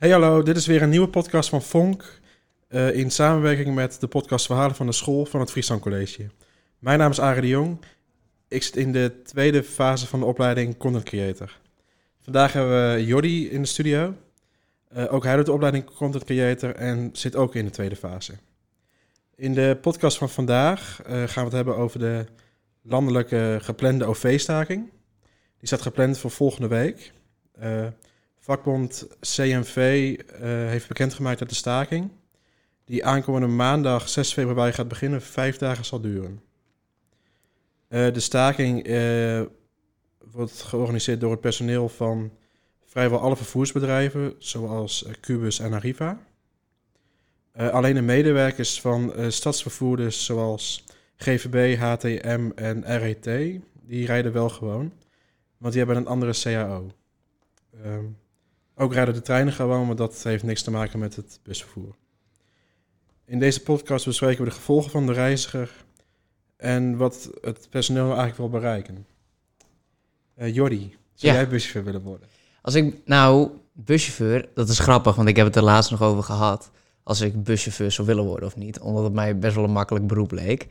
Hey 0.00 0.10
hallo, 0.10 0.42
dit 0.42 0.56
is 0.56 0.66
weer 0.66 0.82
een 0.82 0.88
nieuwe 0.88 1.08
podcast 1.08 1.48
van 1.48 1.62
Vonk. 1.62 2.20
eh, 2.68 2.94
in 2.94 3.10
samenwerking 3.10 3.74
met 3.74 4.00
de 4.00 4.06
podcast 4.06 4.46
Verhalen 4.46 4.74
van 4.76 4.86
de 4.86 4.92
School 4.92 5.26
van 5.26 5.40
het 5.40 5.50
Friesland 5.50 5.80
College. 5.80 6.26
Mijn 6.78 6.98
naam 6.98 7.10
is 7.10 7.20
Arie 7.20 7.40
de 7.40 7.48
Jong. 7.48 7.78
Ik 8.48 8.62
zit 8.62 8.76
in 8.76 8.92
de 8.92 9.22
tweede 9.22 9.62
fase 9.62 10.06
van 10.06 10.20
de 10.20 10.26
opleiding 10.26 10.76
Content 10.76 11.04
Creator. 11.04 11.58
Vandaag 12.20 12.52
hebben 12.52 12.94
we 12.94 13.04
Jordi 13.06 13.50
in 13.50 13.62
de 13.62 13.68
studio. 13.68 14.14
Eh, 14.88 15.12
ook 15.12 15.24
hij 15.24 15.36
doet 15.36 15.46
de 15.46 15.52
opleiding 15.52 15.84
Content 15.84 16.24
Creator 16.24 16.74
en 16.74 17.10
zit 17.12 17.36
ook 17.36 17.54
in 17.54 17.64
de 17.64 17.70
tweede 17.70 17.96
fase. 17.96 18.32
In 19.34 19.54
de 19.54 19.78
podcast 19.80 20.18
van 20.18 20.30
vandaag 20.30 21.02
eh, 21.02 21.12
gaan 21.12 21.24
we 21.34 21.40
het 21.40 21.52
hebben 21.52 21.76
over 21.76 21.98
de 21.98 22.26
landelijke 22.82 23.58
geplande 23.62 24.04
OV-staking. 24.04 24.90
Die 25.58 25.66
staat 25.66 25.82
gepland 25.82 26.18
voor 26.18 26.30
volgende 26.30 26.68
week. 26.68 27.12
Vakbond 28.50 29.06
CNV 29.20 29.76
eh, 30.26 30.40
heeft 30.48 30.88
bekendgemaakt 30.88 31.38
dat 31.38 31.48
de 31.48 31.54
staking, 31.54 32.10
die 32.84 33.04
aankomende 33.04 33.46
maandag 33.46 34.08
6 34.08 34.32
februari 34.32 34.72
gaat 34.72 34.88
beginnen, 34.88 35.22
vijf 35.22 35.56
dagen 35.56 35.84
zal 35.84 36.00
duren. 36.00 36.42
Eh, 37.88 38.12
de 38.12 38.20
staking 38.20 38.84
eh, 38.84 39.42
wordt 40.32 40.62
georganiseerd 40.62 41.20
door 41.20 41.30
het 41.30 41.40
personeel 41.40 41.88
van 41.88 42.32
vrijwel 42.86 43.20
alle 43.20 43.36
vervoersbedrijven, 43.36 44.34
zoals 44.38 45.06
Cubus 45.20 45.58
en 45.58 45.72
Arriva. 45.72 46.20
Alleen 47.52 47.94
de 47.94 48.02
medewerkers 48.02 48.80
van 48.80 49.12
stadsvervoerders 49.28 50.24
zoals 50.24 50.84
GVB, 51.16 51.78
HTM 51.78 52.50
en 52.54 52.98
RET, 52.98 53.24
die 53.72 54.06
rijden 54.06 54.32
wel 54.32 54.48
gewoon, 54.48 54.92
want 55.58 55.72
die 55.72 55.84
hebben 55.84 56.02
een 56.02 56.10
andere 56.10 56.32
CAO. 56.42 56.90
Ehm, 57.84 58.04
ook 58.80 58.92
rijden 58.92 59.14
de 59.14 59.22
treinen 59.22 59.52
gewoon, 59.52 59.86
maar 59.86 59.96
dat 59.96 60.22
heeft 60.22 60.42
niks 60.42 60.62
te 60.62 60.70
maken 60.70 60.98
met 60.98 61.16
het 61.16 61.40
busvervoer. 61.42 61.94
In 63.24 63.38
deze 63.38 63.62
podcast 63.62 64.04
bespreken 64.04 64.44
we 64.44 64.48
de 64.50 64.56
gevolgen 64.56 64.90
van 64.90 65.06
de 65.06 65.12
reiziger 65.12 65.70
en 66.56 66.96
wat 66.96 67.30
het 67.40 67.66
personeel 67.70 68.06
eigenlijk 68.06 68.36
wil 68.36 68.48
bereiken. 68.48 69.06
Eh 70.34 70.54
Jordi, 70.54 70.96
zou 71.14 71.32
Ja. 71.32 71.38
jij 71.40 71.48
buschauffeur 71.48 71.84
willen 71.84 72.02
worden? 72.02 72.28
Als 72.62 72.74
ik, 72.74 72.94
nou, 73.04 73.50
buschauffeur, 73.72 74.48
dat 74.54 74.68
is 74.68 74.78
grappig, 74.78 75.14
want 75.14 75.28
ik 75.28 75.36
heb 75.36 75.46
het 75.46 75.56
er 75.56 75.62
laatst 75.62 75.90
nog 75.90 76.02
over 76.02 76.22
gehad. 76.22 76.70
Als 77.02 77.20
ik 77.20 77.42
buschauffeur 77.44 77.90
zou 77.92 78.06
willen 78.06 78.24
worden 78.24 78.46
of 78.48 78.56
niet, 78.56 78.80
omdat 78.80 79.04
het 79.04 79.12
mij 79.12 79.38
best 79.38 79.54
wel 79.54 79.64
een 79.64 79.70
makkelijk 79.70 80.06
beroep 80.06 80.30
leek. 80.32 80.66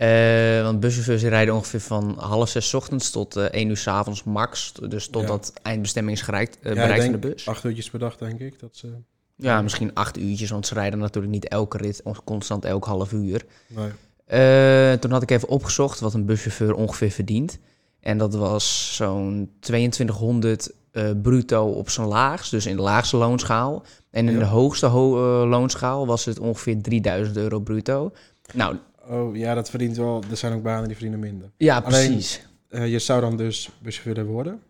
Eh, 0.00 0.62
want 0.62 0.80
buschauffeurs 0.80 1.22
rijden 1.22 1.54
ongeveer 1.54 1.80
van 1.80 2.14
half 2.18 2.48
zes 2.48 2.68
's 2.68 2.74
ochtends 2.74 3.10
tot 3.10 3.36
eh 3.36 3.44
1 3.44 3.68
uur 3.68 3.76
's 3.76 3.86
avonds 3.86 4.24
max. 4.24 4.72
Dus 4.88 5.08
totdat 5.08 5.52
eindbestemming 5.62 6.16
is 6.16 6.22
gereikt, 6.22 6.58
eh, 6.58 6.64
Ja, 6.64 6.80
bereikt 6.80 7.04
ik 7.04 7.10
van 7.10 7.20
de 7.20 7.28
bus. 7.28 7.48
Acht 7.48 7.64
uurtjes 7.64 7.90
per 7.90 7.98
dag, 7.98 8.16
denk 8.16 8.40
ik. 8.40 8.60
Dat 8.60 8.76
ze... 8.76 8.88
Ja, 9.36 9.62
misschien 9.62 9.94
acht 9.94 10.18
uurtjes, 10.18 10.50
want 10.50 10.66
ze 10.66 10.74
rijden 10.74 10.98
natuurlijk 10.98 11.32
niet 11.32 11.48
elke 11.48 11.76
rit 11.76 12.02
constant 12.24 12.64
elk 12.64 12.84
half 12.84 13.12
uur. 13.12 13.44
Nee. 13.66 14.98
Toen 14.98 15.10
had 15.10 15.22
ik 15.22 15.30
even 15.30 15.48
opgezocht 15.48 16.00
wat 16.00 16.14
een 16.14 16.24
buschauffeur 16.26 16.74
ongeveer 16.74 17.10
verdient. 17.10 17.58
En 18.00 18.18
dat 18.18 18.34
was 18.34 18.94
zo'n 18.96 19.50
2200 19.60 20.70
eh, 20.92 21.10
bruto 21.22 21.66
op 21.66 21.90
zijn 21.90 22.06
laagst, 22.06 22.50
dus 22.50 22.66
in 22.66 22.76
de 22.76 22.82
laagste 22.82 23.16
loonschaal. 23.16 23.82
En 24.10 24.26
in 24.28 24.32
Ja. 24.34 24.38
de 24.38 24.44
hoogste 24.44 24.86
ho- 24.86 25.46
loonschaal 25.46 26.06
was 26.06 26.24
het 26.24 26.38
ongeveer 26.38 26.82
3000 26.82 27.36
euro 27.36 27.60
bruto. 27.60 28.12
Nou, 28.54 28.76
Oh 29.08 29.36
ja, 29.36 29.54
dat 29.54 29.70
verdient 29.70 29.96
wel. 29.96 30.22
Er 30.30 30.36
zijn 30.36 30.52
ook 30.52 30.62
banen 30.62 30.84
die 30.84 30.92
verdienen 30.96 31.20
minder. 31.20 31.50
ja, 31.56 31.76
Alleen- 31.78 32.06
precies. 32.10 32.46
Eh, 32.68 32.90
je 32.90 32.98
zou 32.98 33.20
dan 33.20 33.36
dus 33.36 33.70
buschauffeur 33.82 34.14
willen 34.14 34.30
worden. 34.30 34.60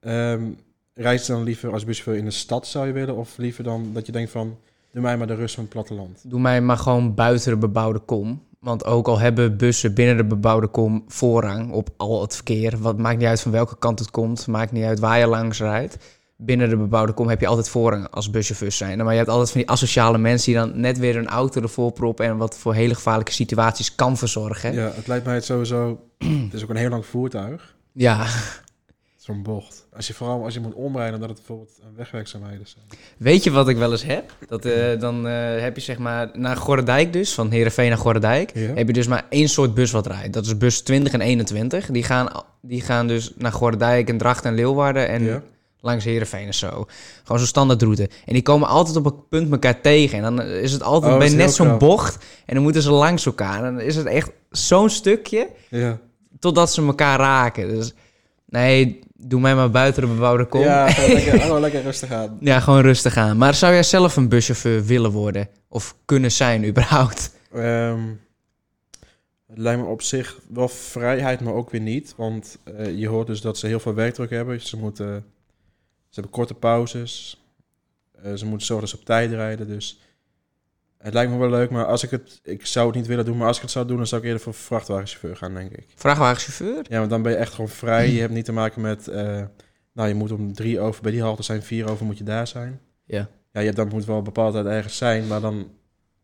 Ehm 0.00 0.42
reis 0.94 1.26
je 1.26 1.32
dan 1.32 1.42
liever 1.42 1.72
als 1.72 1.84
buschauffeur 1.84 2.16
in 2.16 2.24
de 2.24 2.30
stad 2.30 2.66
zou 2.66 2.86
je 2.86 2.92
willen? 2.92 3.16
Of 3.16 3.36
liever 3.36 3.64
dan 3.64 3.90
dat 3.92 4.06
je 4.06 4.12
denkt 4.12 4.30
van, 4.30 4.56
doe 4.92 5.02
mij 5.02 5.16
maar 5.16 5.26
de 5.26 5.34
rust 5.34 5.54
van 5.54 5.64
het 5.64 5.72
platteland? 5.72 6.20
Doe 6.24 6.40
mij 6.40 6.60
maar 6.60 6.76
gewoon 6.76 7.14
buiten 7.14 7.50
de 7.50 7.56
bebouwde 7.58 7.98
kom. 7.98 8.42
Want 8.58 8.84
ook 8.84 9.08
al 9.08 9.18
hebben 9.18 9.56
bussen 9.56 9.94
binnen 9.94 10.16
de 10.16 10.24
bebouwde 10.24 10.66
kom 10.66 11.04
voorrang 11.08 11.72
op 11.72 11.88
al 11.96 12.20
het 12.20 12.34
verkeer. 12.34 12.78
Wat 12.78 12.98
maakt 12.98 13.18
niet 13.18 13.26
uit 13.26 13.40
van 13.40 13.52
welke 13.52 13.78
kant 13.78 13.98
het 13.98 14.10
komt. 14.10 14.46
Maakt 14.46 14.72
niet 14.72 14.84
uit 14.84 14.98
waar 14.98 15.18
je 15.18 15.26
langs 15.26 15.58
rijdt. 15.58 15.96
Binnen 16.40 16.68
de 16.68 16.76
bebouwde 16.76 17.12
kom 17.12 17.28
heb 17.28 17.40
je 17.40 17.46
altijd 17.46 17.68
voorrang 17.68 18.10
als 18.10 18.30
buschauffeurs 18.30 18.76
zijn. 18.76 18.98
Maar 18.98 19.12
je 19.12 19.18
hebt 19.18 19.30
altijd 19.30 19.50
van 19.50 19.60
die 19.60 19.70
asociale 19.70 20.18
mensen 20.18 20.52
die 20.52 20.60
dan 20.60 20.80
net 20.80 20.98
weer 20.98 21.16
een 21.16 21.28
auto 21.28 21.60
ervoor 21.62 21.92
proppen. 21.92 22.26
En 22.26 22.36
wat 22.36 22.58
voor 22.58 22.74
hele 22.74 22.94
gevaarlijke 22.94 23.32
situaties 23.32 23.94
kan 23.94 24.16
verzorgen. 24.16 24.72
Ja. 24.72 24.90
Het 24.94 25.06
lijkt 25.06 25.24
mij 25.24 25.34
het 25.34 25.44
sowieso... 25.44 26.00
het 26.44 26.54
is 26.54 26.62
ook 26.62 26.70
een 26.70 26.76
heel 26.76 26.90
lang 26.90 27.06
voertuig. 27.06 27.76
ja. 27.92 28.26
Zo'n 29.16 29.42
bocht. 29.42 29.86
Als 29.96 30.06
je 30.06 30.14
vooral 30.14 30.44
als 30.44 30.54
je 30.54 30.60
moet 30.60 30.74
omrijden, 30.74 31.20
dat 31.20 31.28
het 31.28 31.38
bijvoorbeeld 31.38 31.78
een 31.82 31.96
wegwerkzaamheden 31.96 32.66
zijn. 32.66 32.84
Weet 33.16 33.44
je 33.44 33.50
wat 33.50 33.68
ik 33.68 33.76
wel 33.76 33.90
eens 33.90 34.04
heb? 34.04 34.32
Dat, 34.48 34.64
eh, 34.64 35.00
dan 35.00 35.26
eh, 35.28 35.60
heb 35.60 35.76
je 35.76 35.82
zeg 35.82 35.98
maar 35.98 36.30
naar 36.32 36.56
Gorredijk 36.56 37.12
dus, 37.12 37.34
van 37.34 37.50
Heerenveen 37.50 37.88
naar 37.88 37.98
Gorredijk. 37.98 38.50
Ja. 38.54 38.74
Heb 38.74 38.86
je 38.86 38.92
dus 38.92 39.06
maar 39.06 39.26
één 39.28 39.48
soort 39.48 39.74
bus 39.74 39.90
wat 39.90 40.06
rijdt. 40.06 40.32
Dat 40.32 40.46
is 40.46 40.56
bus 40.56 40.80
20 40.80 41.12
en 41.12 41.20
21. 41.20 41.86
Die 41.86 42.02
gaan, 42.02 42.44
die 42.62 42.80
gaan 42.80 43.06
dus 43.06 43.32
naar 43.36 43.52
Gorredijk 43.52 44.08
en 44.08 44.18
Dracht 44.18 44.44
en 44.44 44.54
Leeuwarden 44.54 45.08
en 45.08 45.24
ja? 45.24 45.42
Langs 45.80 46.04
Heerenveen 46.04 46.46
en 46.46 46.54
zo. 46.54 46.86
Gewoon 47.22 47.38
zo'n 47.38 47.46
standaardroute. 47.46 48.10
En 48.24 48.32
die 48.32 48.42
komen 48.42 48.68
altijd 48.68 48.96
op 48.96 49.06
een 49.06 49.28
punt 49.28 49.52
elkaar 49.52 49.80
tegen. 49.80 50.18
En 50.18 50.22
dan 50.36 50.42
is 50.46 50.72
het 50.72 50.82
altijd 50.82 51.12
Oh, 51.12 51.18
bij 51.18 51.28
net 51.28 51.52
zo'n 51.54 51.78
bocht. 51.78 52.24
En 52.46 52.54
dan 52.54 52.62
moeten 52.62 52.82
ze 52.82 52.90
langs 52.90 53.26
elkaar. 53.26 53.64
En 53.64 53.74
dan 53.74 53.80
is 53.84 53.96
het 53.96 54.06
echt 54.06 54.30
zo'n 54.50 54.90
stukje 54.90 55.48
Ja. 55.70 55.98
totdat 56.38 56.72
ze 56.72 56.82
elkaar 56.86 57.18
raken. 57.18 57.68
Dus 57.68 57.94
nee, 58.46 58.98
doe 59.14 59.40
mij 59.40 59.54
maar 59.54 59.70
buiten 59.70 60.02
de 60.02 60.08
bebouwde 60.08 60.44
kom. 60.46 60.60
Ja, 60.60 60.90
gewoon 60.90 61.12
lekker, 61.18 61.40
gewoon 61.40 61.60
lekker 61.60 61.82
rustig 61.82 62.10
aan. 62.12 62.36
Ja, 62.40 62.60
gewoon 62.60 62.80
rustig 62.80 63.16
aan. 63.16 63.36
Maar 63.36 63.54
zou 63.54 63.72
jij 63.72 63.82
zelf 63.82 64.16
een 64.16 64.28
buschauffeur 64.28 64.84
willen 64.84 65.10
worden? 65.10 65.48
Of 65.68 65.94
kunnen 66.04 66.32
zijn, 66.32 66.66
überhaupt? 66.66 67.30
Ehm, 67.52 68.00
het 69.48 69.58
lijkt 69.58 69.80
me 69.82 69.86
op 69.86 70.02
zich 70.02 70.38
wel 70.48 70.68
vrijheid, 70.68 71.40
maar 71.40 71.54
ook 71.54 71.70
weer 71.70 71.80
niet. 71.80 72.14
Want 72.16 72.58
eh, 72.76 72.98
je 72.98 73.08
hoort 73.08 73.26
dus 73.26 73.40
dat 73.40 73.58
ze 73.58 73.66
heel 73.66 73.80
veel 73.80 73.94
werkdruk 73.94 74.30
hebben. 74.30 74.60
Ze, 74.60 74.76
moeten, 74.76 75.24
ze 76.08 76.20
hebben 76.20 76.32
korte 76.32 76.54
pauzes. 76.54 77.42
Eh, 78.22 78.34
ze 78.34 78.46
moeten 78.46 78.66
zorgen 78.66 78.86
dat 78.86 78.94
ze 78.94 79.00
op 79.00 79.06
tijd 79.06 79.30
rijden. 79.30 79.66
Dus 79.66 80.00
het 80.98 81.14
lijkt 81.14 81.32
me 81.32 81.38
wel 81.38 81.50
leuk. 81.50 81.70
Maar 81.70 81.86
als 81.86 82.02
ik 82.02 82.10
het... 82.10 82.40
Ik 82.42 82.66
zou 82.66 82.86
het 82.86 82.96
niet 82.96 83.06
willen 83.06 83.24
doen. 83.24 83.36
Maar 83.36 83.46
als 83.46 83.56
ik 83.56 83.62
het 83.62 83.70
zou 83.70 83.86
doen, 83.86 83.96
dan 83.96 84.06
zou 84.06 84.20
ik 84.20 84.26
eerder 84.26 84.42
voor 84.42 84.54
vrachtwagenchauffeur 84.54 85.36
gaan, 85.36 85.54
denk 85.54 85.70
ik. 85.72 85.86
Vrachtwagenchauffeur? 85.94 86.84
Ja, 86.88 86.98
want 86.98 87.10
dan 87.10 87.22
ben 87.22 87.32
je 87.32 87.38
echt 87.38 87.52
gewoon 87.52 87.70
vrij. 87.70 88.10
Je 88.12 88.20
hebt 88.20 88.32
niet 88.32 88.44
te 88.44 88.52
maken 88.52 88.80
met... 88.82 89.08
eh, 89.08 89.42
nou, 89.92 90.08
je 90.08 90.14
moet 90.14 90.32
om 90.32 90.52
drie 90.52 90.80
over 90.80 91.02
bij 91.02 91.12
die 91.12 91.22
halte 91.22 91.42
zijn. 91.42 91.62
Vier 91.62 91.90
over 91.90 92.06
moet 92.06 92.18
je 92.18 92.24
daar 92.24 92.46
zijn. 92.46 92.80
Ja. 93.04 93.28
Ja, 93.52 93.60
je, 93.60 93.72
dan 93.72 93.88
moet 93.88 94.04
wel 94.04 94.16
een 94.18 94.24
bepaalde 94.24 94.62
tijd 94.62 94.74
ergens 94.74 94.96
zijn. 94.96 95.26
Maar 95.26 95.40
dan... 95.40 95.70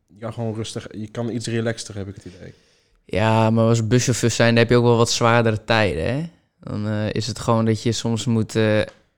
Je 0.06 0.18
kan 0.20 0.32
gewoon 0.32 0.54
rustig... 0.54 0.86
Je 0.90 1.08
kan 1.08 1.30
iets 1.30 1.46
relaxter, 1.46 1.94
heb 1.94 2.08
ik 2.08 2.14
het 2.14 2.24
idee. 2.24 2.54
Ja, 3.04 3.50
maar 3.50 3.64
als 3.64 3.86
buschauffeur 3.86 4.30
zijn, 4.30 4.48
dan 4.48 4.58
heb 4.58 4.68
je 4.70 4.76
ook 4.76 4.84
wel 4.84 4.96
wat 4.96 5.10
zwaardere 5.10 5.64
tijden, 5.64 6.04
hè? 6.04 6.30
Dan 6.60 6.88
eh, 6.88 7.12
is 7.12 7.26
het 7.26 7.38
gewoon 7.38 7.64
dat 7.64 7.82
je 7.82 7.92
soms 7.92 8.24
moet 8.24 8.56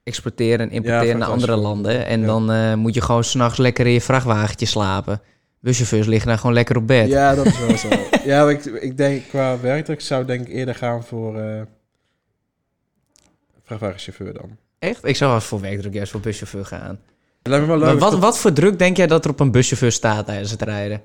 exporteren 0.07 0.59
en 0.59 0.71
importeren 0.71 1.07
Ja, 1.07 1.17
naar 1.17 1.27
andere 1.27 1.55
landen. 1.55 2.05
En 2.05 2.19
Ja. 2.19 2.25
dan 2.25 2.51
eh, 2.51 2.73
moet 2.73 2.93
je 2.93 3.01
gewoon 3.01 3.23
s'nachts 3.23 3.57
lekker 3.57 3.85
in 3.85 3.91
je 3.91 4.01
vrachtwagentje 4.01 4.65
slapen. 4.65 5.21
Buschauffeurs 5.59 6.07
liggen 6.07 6.27
daar 6.27 6.37
gewoon 6.37 6.53
lekker 6.53 6.77
op 6.77 6.87
bed. 6.87 7.07
Ja, 7.07 7.35
dat 7.35 7.45
is 7.45 7.59
wel 7.59 7.77
zo. 7.77 7.87
ja, 8.29 8.43
maar 8.43 8.51
ik, 8.51 8.65
ik 8.65 8.97
denk 8.97 9.27
qua 9.27 9.59
werkdruk 9.59 10.01
zou 10.01 10.21
ik 10.21 10.27
denk 10.27 10.47
ik 10.47 10.53
eerder 10.53 10.75
gaan 10.75 11.03
voor 11.03 11.39
eh 11.39 11.61
vrachtwagenchauffeur 13.63 14.33
dan. 14.33 14.57
Echt? 14.79 15.05
Ik 15.05 15.15
zou 15.15 15.33
als 15.33 15.45
voor 15.45 15.61
werkdruk 15.61 15.93
juist 15.93 16.11
voor 16.11 16.21
buschauffeur 16.21 16.65
gaan. 16.65 16.99
Lijkt 17.43 17.65
me 17.65 17.71
wel 17.71 17.79
Maar 17.79 17.91
leuk. 17.91 17.99
wat, 17.99 18.11
dat- 18.11 18.19
wat 18.19 18.37
voor 18.39 18.53
druk 18.53 18.79
denk 18.79 18.97
jij 18.97 19.07
dat 19.07 19.25
er 19.25 19.31
op 19.31 19.39
een 19.39 19.51
buschauffeur 19.51 19.91
staat 19.91 20.25
tijdens 20.25 20.51
het 20.51 20.61
rijden? 20.61 21.01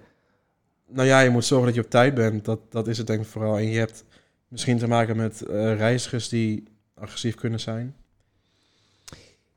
Nou 0.88 1.08
ja, 1.08 1.20
je 1.20 1.30
moet 1.30 1.44
zorgen 1.44 1.66
dat 1.66 1.74
je 1.74 1.82
op 1.84 1.90
tijd 1.90 2.14
bent. 2.14 2.44
Dat, 2.44 2.58
dat 2.70 2.88
is 2.88 2.98
het 2.98 3.06
denk 3.06 3.20
ik 3.20 3.26
vooral. 3.26 3.56
En 3.56 3.68
je 3.70 3.78
hebt 3.78 4.04
misschien 4.48 4.78
te 4.78 4.86
maken 4.88 5.16
met 5.16 5.42
eh, 5.42 5.76
reizigers 5.76 6.28
die 6.28 6.64
agressief 6.94 7.34
kunnen 7.34 7.60
zijn. 7.60 7.94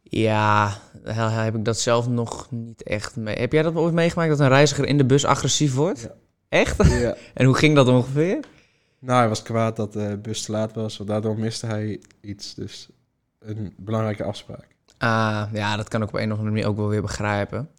Ja, 0.09 0.77
he- 1.03 1.29
heb 1.29 1.55
ik 1.55 1.66
dat 1.66 1.79
zelf 1.79 2.07
nog 2.07 2.47
niet 2.51 2.84
echt 2.84 3.16
mee. 3.16 3.35
Heb 3.35 3.52
jij 3.52 3.61
dat 3.63 3.75
ooit 3.75 3.93
meegemaakt 3.93 4.29
dat 4.29 4.40
een 4.40 4.47
reiziger 4.47 4.85
in 4.85 4.97
de 4.97 5.05
bus 5.05 5.25
agressief 5.25 5.73
wordt? 5.73 6.02
Ja. 6.02 6.11
Echt? 6.49 6.87
ja. 6.99 7.16
En 7.34 7.46
hoe 7.46 7.55
ging 7.55 7.75
dat 7.75 7.87
ongeveer? 7.87 8.40
Nou, 8.99 9.19
hij 9.19 9.28
was 9.29 9.41
kwaad 9.41 9.75
dat 9.75 9.93
de 9.93 10.19
bus 10.22 10.41
te 10.41 10.52
laat 10.52 10.73
was. 10.73 10.97
want 10.97 11.09
Daardoor 11.09 11.40
miste 11.40 11.66
hij 11.66 12.02
iets. 12.22 12.53
Dus 12.53 12.90
een 13.40 13.73
belangrijke 13.78 14.23
afspraak. 14.23 14.67
Ah, 14.97 15.43
ja, 15.53 15.75
dat 15.75 15.87
kan 15.87 16.02
ik 16.02 16.07
op 16.07 16.13
een 16.13 16.31
of 16.31 16.37
andere 16.37 16.49
manier 16.49 16.67
ook 16.67 16.78
wel 16.78 16.87
weer 16.87 17.02
begrijpen. 17.02 17.69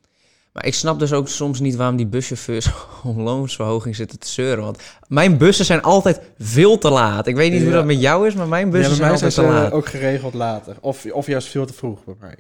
Maar 0.57 0.67
ik 0.67 0.75
snap 0.75 0.99
dus 0.99 1.13
ook 1.13 1.29
soms 1.29 1.61
niet 1.61 1.77
waarom 1.77 1.97
die 1.97 2.07
buschauffeurs 2.07 2.71
om 3.05 3.21
loonsverhoging 3.21 3.97
zitten 3.97 4.19
te 4.19 4.29
zeuren. 4.29 4.65
Want 4.65 4.83
mijn 5.09 5.37
bussen 5.39 5.65
zijn 5.65 5.83
altijd 5.83 6.21
veel 6.39 6.79
te 6.79 6.91
laat. 6.91 7.27
Ik 7.27 7.35
weet 7.37 7.51
niet 7.53 7.61
hoe 7.61 7.71
Ja. 7.71 7.77
dat 7.77 7.85
met 7.85 8.01
jou 8.01 8.27
is, 8.27 8.35
maar 8.35 8.49
mijn 8.49 8.67
Ja, 8.67 8.73
bussen 8.73 8.99
bij 8.99 9.09
mij 9.09 9.17
zijn 9.17 9.33
zijn 9.33 9.47
altijd 9.47 9.65
te 9.65 9.71
laat. 9.71 9.79
ook 9.83 9.89
geregeld 9.89 10.35
later. 10.35 10.77
Of, 10.81 11.07
of 11.13 11.27
juist 11.27 11.49
veel 11.49 11.67
te 11.67 11.73
vroeg 11.73 12.05
bij 12.05 12.15
mij. 12.21 12.37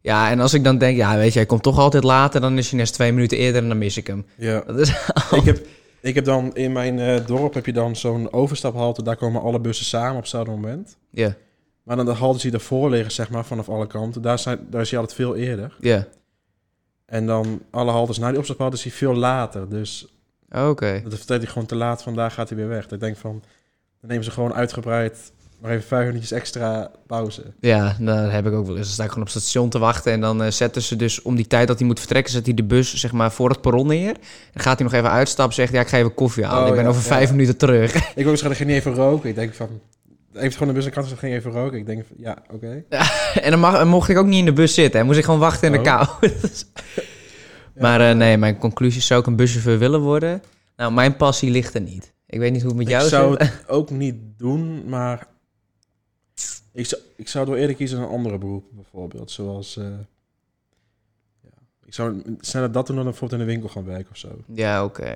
Ja, 0.00 0.30
en 0.30 0.40
als 0.40 0.54
ik 0.54 0.64
dan 0.64 0.78
denk, 0.78 0.96
ja, 0.96 1.16
weet 1.16 1.32
je, 1.32 1.38
hij 1.38 1.48
komt 1.48 1.62
toch 1.62 1.78
altijd 1.78 2.04
later, 2.04 2.40
dan 2.40 2.58
is 2.58 2.70
hij 2.70 2.78
net 2.78 2.92
twee 2.92 3.12
minuten 3.12 3.38
eerder 3.38 3.62
en 3.62 3.68
dan 3.68 3.78
mis 3.78 3.96
ik 3.96 4.06
hem. 4.06 4.26
Ja. 4.36 4.62
Dat 4.66 4.78
is 4.78 4.88
ik, 5.40 5.44
heb, 5.44 5.66
ik 6.00 6.14
heb 6.14 6.24
dan 6.24 6.54
in 6.54 6.72
mijn 6.72 6.98
eh, 6.98 7.26
dorp 7.26 7.54
heb 7.54 7.66
je 7.66 7.72
dan 7.72 7.96
zo'n 7.96 8.32
overstaphalte. 8.32 9.02
Daar 9.02 9.16
komen 9.16 9.42
alle 9.42 9.60
bussen 9.60 9.86
samen 9.86 10.14
op 10.14 10.20
hetzelfde 10.20 10.50
moment. 10.50 10.96
Ja, 11.10 11.34
Maar 11.82 11.96
dan 11.96 12.04
de 12.06 12.12
haltes 12.12 12.42
die 12.42 12.52
ervoor 12.52 12.90
liggen, 12.90 13.12
zeg 13.12 13.30
maar, 13.30 13.44
vanaf 13.44 13.68
alle 13.68 13.86
kanten. 13.86 14.22
Daar, 14.22 14.38
zijn, 14.38 14.58
daar 14.70 14.80
is 14.80 14.90
je 14.90 14.96
altijd 14.96 15.16
veel 15.16 15.36
eerder. 15.36 15.76
ja. 15.80 16.06
En 17.10 17.26
dan 17.26 17.62
alle 17.70 17.90
haltes 17.90 18.18
na 18.18 18.28
die 18.28 18.38
opstaphalte 18.38 18.76
is 18.76 18.82
hij 18.82 18.92
veel 18.92 19.14
later. 19.14 19.68
Dus 19.68 20.06
Oké. 20.50 21.00
dat 21.04 21.14
vertelt 21.14 21.42
hij 21.42 21.50
gewoon 21.50 21.66
te 21.66 21.74
laat. 21.74 22.02
Vandaag 22.02 22.34
gaat 22.34 22.48
hij 22.48 22.58
weer 22.58 22.68
weg. 22.68 22.86
Ik 22.86 23.00
denk 23.00 23.16
van, 23.16 23.42
dan 24.00 24.10
nemen 24.10 24.24
ze 24.24 24.30
gewoon 24.30 24.54
uitgebreid... 24.54 25.32
maar 25.60 25.70
even 25.70 25.86
vijf 25.88 26.06
minuutjes 26.06 26.32
extra 26.32 26.90
pauze. 27.06 27.42
Ja, 27.60 27.96
daar 27.98 28.32
heb 28.32 28.46
ik 28.46 28.52
ook 28.52 28.66
wel 28.66 28.76
eens. 28.76 28.86
Dan 28.86 28.94
sta 28.94 29.02
ik 29.02 29.08
gewoon 29.08 29.26
op 29.26 29.32
het 29.32 29.42
station 29.42 29.68
te 29.68 29.78
wachten. 29.78 30.12
En 30.12 30.20
dan 30.20 30.42
eh, 30.42 30.50
zetten 30.50 30.82
ze 30.82 30.96
dus 30.96 31.22
om 31.22 31.36
die 31.36 31.46
tijd 31.46 31.68
dat 31.68 31.78
hij 31.78 31.86
moet 31.86 31.98
vertrekken... 31.98 32.32
zet 32.32 32.46
hij 32.46 32.54
de 32.54 32.64
bus 32.64 32.94
zeg 32.94 33.12
maar 33.12 33.32
voor 33.32 33.48
het 33.48 33.60
perron 33.60 33.86
neer. 33.86 34.14
Dan 34.52 34.62
gaat 34.62 34.78
hij 34.78 34.86
nog 34.86 34.96
even 34.96 35.10
uitstappen. 35.10 35.54
Zegt 35.54 35.72
ja, 35.72 35.80
ik 35.80 35.88
ga 35.88 35.96
even 35.96 36.14
koffie 36.14 36.44
halen. 36.44 36.62
Oh, 36.62 36.68
ik 36.68 36.74
ben 36.74 36.82
ja, 36.82 36.88
over 36.88 37.02
ja. 37.02 37.08
vijf 37.08 37.30
minuten 37.30 37.56
terug. 37.56 37.94
Ik 37.94 38.12
wil 38.14 38.24
waarschijnlijk 38.24 38.64
niet 38.64 38.76
even 38.76 38.94
roken. 38.94 39.28
Ik 39.28 39.34
denk 39.34 39.54
van... 39.54 39.80
Heeft 40.32 40.56
gewoon 40.56 40.68
de 40.68 40.74
bus 40.74 40.84
aan 40.86 40.92
kant, 40.92 41.08
dus 41.08 41.18
ging 41.18 41.34
even 41.34 41.50
roken. 41.50 41.78
Ik 41.78 41.86
denk 41.86 42.04
ja, 42.16 42.42
oké. 42.50 42.84
en 43.42 43.50
dan 43.50 43.60
mag, 43.60 43.72
dan 43.74 43.88
mocht 43.88 44.08
ik 44.08 44.16
ook 44.18 44.26
niet 44.26 44.38
in 44.38 44.44
de 44.44 44.52
bus 44.52 44.74
zitten. 44.74 45.00
En 45.00 45.06
moest 45.06 45.18
ik 45.18 45.24
gewoon 45.24 45.40
wachten 45.40 45.66
in 45.74 45.82
de 45.82 45.90
Oh. 45.90 45.96
kou. 46.20 46.32
Maar 47.80 48.10
eh, 48.10 48.16
nee, 48.16 48.36
mijn 48.36 48.58
conclusie 48.58 49.00
is... 49.00 49.06
zou 49.06 49.20
ik 49.20 49.26
een 49.26 49.36
buschauffeur 49.36 49.78
willen 49.78 50.00
worden? 50.00 50.42
Nou, 50.76 50.92
mijn 50.92 51.16
passie 51.16 51.50
ligt 51.50 51.74
er 51.74 51.80
niet. 51.80 52.12
Ik 52.26 52.38
weet 52.38 52.52
niet 52.52 52.60
hoe 52.60 52.70
het 52.70 52.78
met 52.78 52.88
jou 52.88 53.02
ik 53.04 53.08
zou 53.08 53.30
zit. 53.38 53.40
het 53.52 53.68
ook 53.68 53.90
niet 53.90 54.14
doen, 54.36 54.88
maar... 54.88 55.26
Ik 56.72 56.86
zou, 56.86 57.02
ik 57.16 57.28
zou 57.28 57.46
door 57.46 57.56
eerder 57.56 57.76
kiezen 57.76 57.98
een 57.98 58.08
andere 58.08 58.38
beroep, 58.38 58.64
bijvoorbeeld. 58.70 59.30
Zoals... 59.30 59.76
eh, 59.76 59.84
ja. 61.42 61.50
Ik 61.84 61.94
zou 61.94 62.22
sneller 62.40 62.72
dat 62.72 62.86
doen 62.86 62.96
dan 62.96 63.04
bijvoorbeeld 63.04 63.40
in 63.40 63.46
de 63.46 63.52
winkel 63.52 63.68
gaan 63.68 63.84
werken 63.84 64.10
of 64.10 64.16
zo. 64.16 64.28
Ja, 64.54 64.84
oké. 64.84 65.14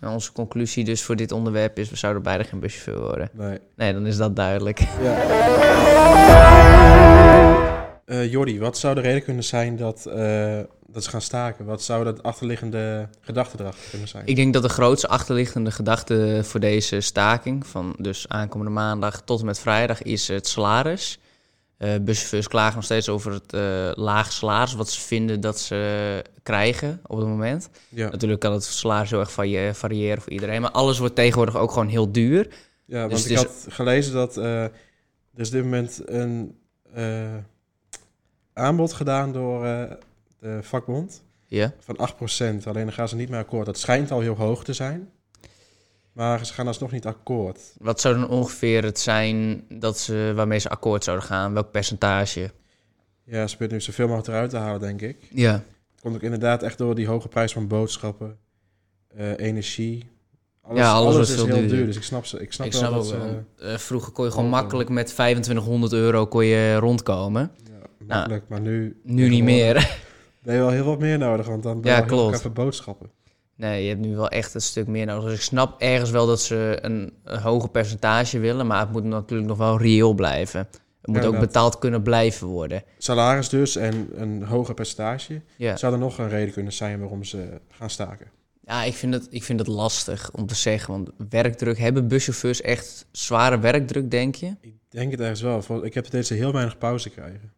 Nou, 0.00 0.12
onze 0.12 0.32
conclusie 0.32 0.84
dus 0.84 1.02
voor 1.02 1.16
dit 1.16 1.32
onderwerp 1.32 1.78
is... 1.78 1.90
we 1.90 1.96
zouden 1.96 2.22
beide 2.22 2.44
geen 2.44 2.60
buschauffeur 2.60 3.00
worden. 3.00 3.30
Nee. 3.32 3.58
Nee, 3.76 3.92
dan 3.92 4.06
is 4.06 4.16
dat 4.16 4.36
duidelijk. 4.36 4.80
Eh 8.06 8.30
Jordi, 8.30 8.58
wat 8.58 8.78
zou 8.78 8.94
de 8.94 9.00
reden 9.00 9.22
kunnen 9.22 9.44
zijn 9.44 9.76
dat, 9.76 10.06
eh, 10.06 10.58
dat 10.86 11.04
ze 11.04 11.10
gaan 11.10 11.20
staken? 11.20 11.64
Wat 11.64 11.82
zou 11.82 12.04
dat 12.04 12.22
achterliggende 12.22 13.08
gedachte 13.20 13.56
erachter 13.60 13.90
kunnen 13.90 14.08
zijn? 14.08 14.26
Ik 14.26 14.36
denk 14.36 14.52
dat 14.52 14.62
de 14.62 14.68
grootste 14.68 15.08
achterliggende 15.08 15.70
gedachte 15.70 16.40
voor 16.44 16.60
deze 16.60 17.00
staking... 17.00 17.66
van 17.66 17.94
dus 17.98 18.28
aankomende 18.28 18.72
maandag 18.72 19.22
tot 19.22 19.40
en 19.40 19.46
met 19.46 19.58
vrijdag... 19.58 20.02
is 20.02 20.28
het 20.28 20.46
salaris. 20.46 21.18
Eh 21.76 21.94
buschauffeurs 22.00 22.48
klagen 22.48 22.74
nog 22.74 22.84
steeds 22.84 23.08
over 23.08 23.32
het 23.32 23.52
eh 23.52 23.90
lage 23.94 24.32
salaris... 24.32 24.74
wat 24.74 24.90
ze 24.90 25.00
vinden 25.00 25.40
dat 25.40 25.60
ze 25.60 26.24
krijgen 26.42 27.00
op 27.06 27.16
het 27.18 27.26
moment. 27.26 27.68
ja. 27.88 28.08
Natuurlijk 28.10 28.40
kan 28.40 28.52
het 28.52 28.64
salaris 28.64 29.10
heel 29.10 29.18
erg 29.20 29.32
variëren 29.32 29.74
voor 30.22 30.32
iedereen... 30.32 30.60
maar 30.60 30.70
alles 30.70 30.98
wordt 30.98 31.14
tegenwoordig 31.14 31.56
ook 31.56 31.70
gewoon 31.72 31.88
heel 31.88 32.12
duur. 32.12 32.48
ja, 32.84 32.98
want 33.00 33.10
dus 33.10 33.26
ik 33.26 33.36
had 33.36 33.66
gelezen 33.68 34.12
dat 34.12 34.36
eh, 34.36 34.62
er 34.64 34.70
is 35.34 35.46
op 35.46 35.52
dit 35.52 35.62
moment 35.64 36.02
een 36.04 36.56
aanbod 38.52 38.92
gedaan 38.92 39.32
door 39.32 39.62
de 40.40 40.58
vakbond 40.62 41.22
Ja. 41.46 41.72
van 41.78 41.96
8%. 41.96 42.66
Alleen 42.66 42.84
dan 42.84 42.92
gaan 42.92 43.08
ze 43.08 43.16
niet 43.16 43.28
meer 43.28 43.38
akkoord. 43.38 43.66
Dat 43.66 43.78
schijnt 43.78 44.10
al 44.10 44.20
heel 44.20 44.34
hoog 44.36 44.64
te 44.64 44.72
zijn. 44.72 45.10
Maar 46.16 46.46
ze 46.46 46.52
gaan 46.52 46.66
alsnog 46.66 46.90
niet 46.90 47.06
akkoord. 47.06 47.60
Wat 47.78 48.00
zou 48.00 48.14
dan 48.14 48.28
ongeveer 48.28 48.84
het 48.84 48.98
zijn 48.98 49.64
dat 49.68 49.98
ze, 49.98 50.32
waarmee 50.34 50.58
ze 50.58 50.68
akkoord 50.68 51.04
zouden 51.04 51.26
gaan? 51.26 51.52
Welk 51.52 51.70
percentage? 51.70 52.50
Ja, 53.24 53.46
ze 53.46 53.56
proberen 53.56 53.74
nu 53.78 53.80
zoveel 53.80 54.06
mogelijk 54.06 54.28
eruit 54.28 54.50
te 54.50 54.56
halen, 54.56 54.80
denk 54.80 55.00
ik. 55.00 55.16
Ja. 55.30 55.52
Het 55.52 56.00
komt 56.02 56.14
ook 56.14 56.22
inderdaad 56.22 56.62
echt 56.62 56.78
door 56.78 56.94
die 56.94 57.06
hoge 57.06 57.28
prijs 57.28 57.52
van 57.52 57.66
boodschappen, 57.68 58.38
eh, 59.16 59.38
energie. 59.38 60.08
Alles, 60.62 60.78
Ja, 60.78 60.92
alles 60.92 61.30
is 61.30 61.42
heel 61.42 61.66
duur. 61.68 61.86
Dus 61.86 61.96
ik 61.96 62.02
snap 62.02 62.26
ze. 62.26 62.40
Ik 62.40 62.52
snap, 62.52 62.66
Ik 62.66 62.72
wel 62.72 62.80
snap 62.80 62.92
dat 62.92 63.00
ook 63.02 63.08
ze, 63.08 63.18
wel. 63.18 63.72
Eh, 63.72 63.78
vroeger 63.78 64.12
kon 64.12 64.24
je 64.24 64.30
gewoon 64.30 64.44
ook, 64.46 64.50
makkelijk 64.50 64.88
met 64.88 65.06
2500 65.06 65.92
euro 65.92 66.26
kon 66.26 66.44
je 66.44 66.76
rondkomen. 66.76 67.50
ja, 67.68 67.76
makkelijk, 68.06 68.44
maar 68.48 68.60
nu... 68.60 69.00
Nou, 69.04 69.16
Nu 69.16 69.28
niet 69.28 69.44
meer. 69.44 69.74
Ben 70.42 70.54
je 70.54 70.60
wel 70.60 70.70
heel 70.70 70.84
wat 70.84 70.98
meer 70.98 71.18
nodig, 71.18 71.46
want 71.46 71.62
dan 71.62 71.80
ben 71.80 71.90
Ja, 71.90 71.96
je 71.96 72.02
heel 72.04 72.12
klopt. 72.16 72.34
even 72.36 72.52
boodschappen. 72.52 73.10
Nee, 73.56 73.82
je 73.82 73.88
hebt 73.88 74.00
nu 74.00 74.16
wel 74.16 74.28
echt 74.28 74.54
een 74.54 74.60
stuk 74.60 74.86
meer 74.86 75.06
nodig. 75.06 75.24
Dus 75.24 75.34
ik 75.34 75.40
snap 75.40 75.80
ergens 75.80 76.10
wel 76.10 76.26
dat 76.26 76.40
ze 76.40 76.78
een, 76.80 77.12
een 77.24 77.40
hoger 77.40 77.68
percentage 77.68 78.38
willen, 78.38 78.66
maar 78.66 78.80
het 78.80 78.92
moet 78.92 79.04
natuurlijk 79.04 79.48
nog 79.48 79.58
wel 79.58 79.78
reëel 79.78 80.14
blijven. 80.14 80.60
Het 81.00 81.14
moet 81.14 81.22
Ja, 81.22 81.28
ook 81.28 81.38
betaald 81.38 81.78
kunnen 81.78 82.02
blijven 82.02 82.46
worden. 82.46 82.82
Salaris 82.98 83.48
dus 83.48 83.76
en 83.76 84.08
een 84.14 84.42
hoger 84.42 84.74
percentage. 84.74 85.42
Ja, 85.56 85.76
Zou 85.76 85.92
er 85.92 85.98
nog 85.98 86.18
een 86.18 86.28
reden 86.28 86.52
kunnen 86.52 86.72
zijn 86.72 86.98
waarom 87.00 87.24
ze 87.24 87.60
gaan 87.70 87.90
staken? 87.90 88.26
ja 88.64 88.82
ik, 88.82 88.94
vind 88.94 89.14
het, 89.14 89.26
ik 89.30 89.44
vind 89.44 89.58
het 89.58 89.68
lastig 89.68 90.30
om 90.32 90.46
te 90.46 90.54
zeggen. 90.54 90.92
Want 90.92 91.10
werkdruk, 91.30 91.78
hebben 91.78 92.08
buschauffeurs 92.08 92.60
echt 92.60 93.06
zware 93.12 93.58
werkdruk, 93.58 94.10
denk 94.10 94.34
je? 94.34 94.54
Ik 94.60 94.74
denk 94.88 95.10
het 95.10 95.20
ergens 95.20 95.40
wel. 95.40 95.84
Ik 95.84 95.94
heb 95.94 96.04
het 96.04 96.12
dat 96.12 96.26
ze 96.26 96.34
heel 96.34 96.52
weinig 96.52 96.78
pauze 96.78 97.10
krijgen. 97.10 97.52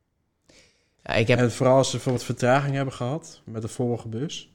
Ja, 1.02 1.14
ik 1.14 1.28
heb 1.28 1.38
En 1.38 1.52
vooral 1.52 1.76
als 1.76 1.86
ze 1.86 1.92
bijvoorbeeld 1.92 2.24
vertraging 2.24 2.74
hebben 2.74 2.94
gehad 2.94 3.40
met 3.44 3.62
de 3.62 3.68
vorige 3.68 4.08
bus. 4.08 4.52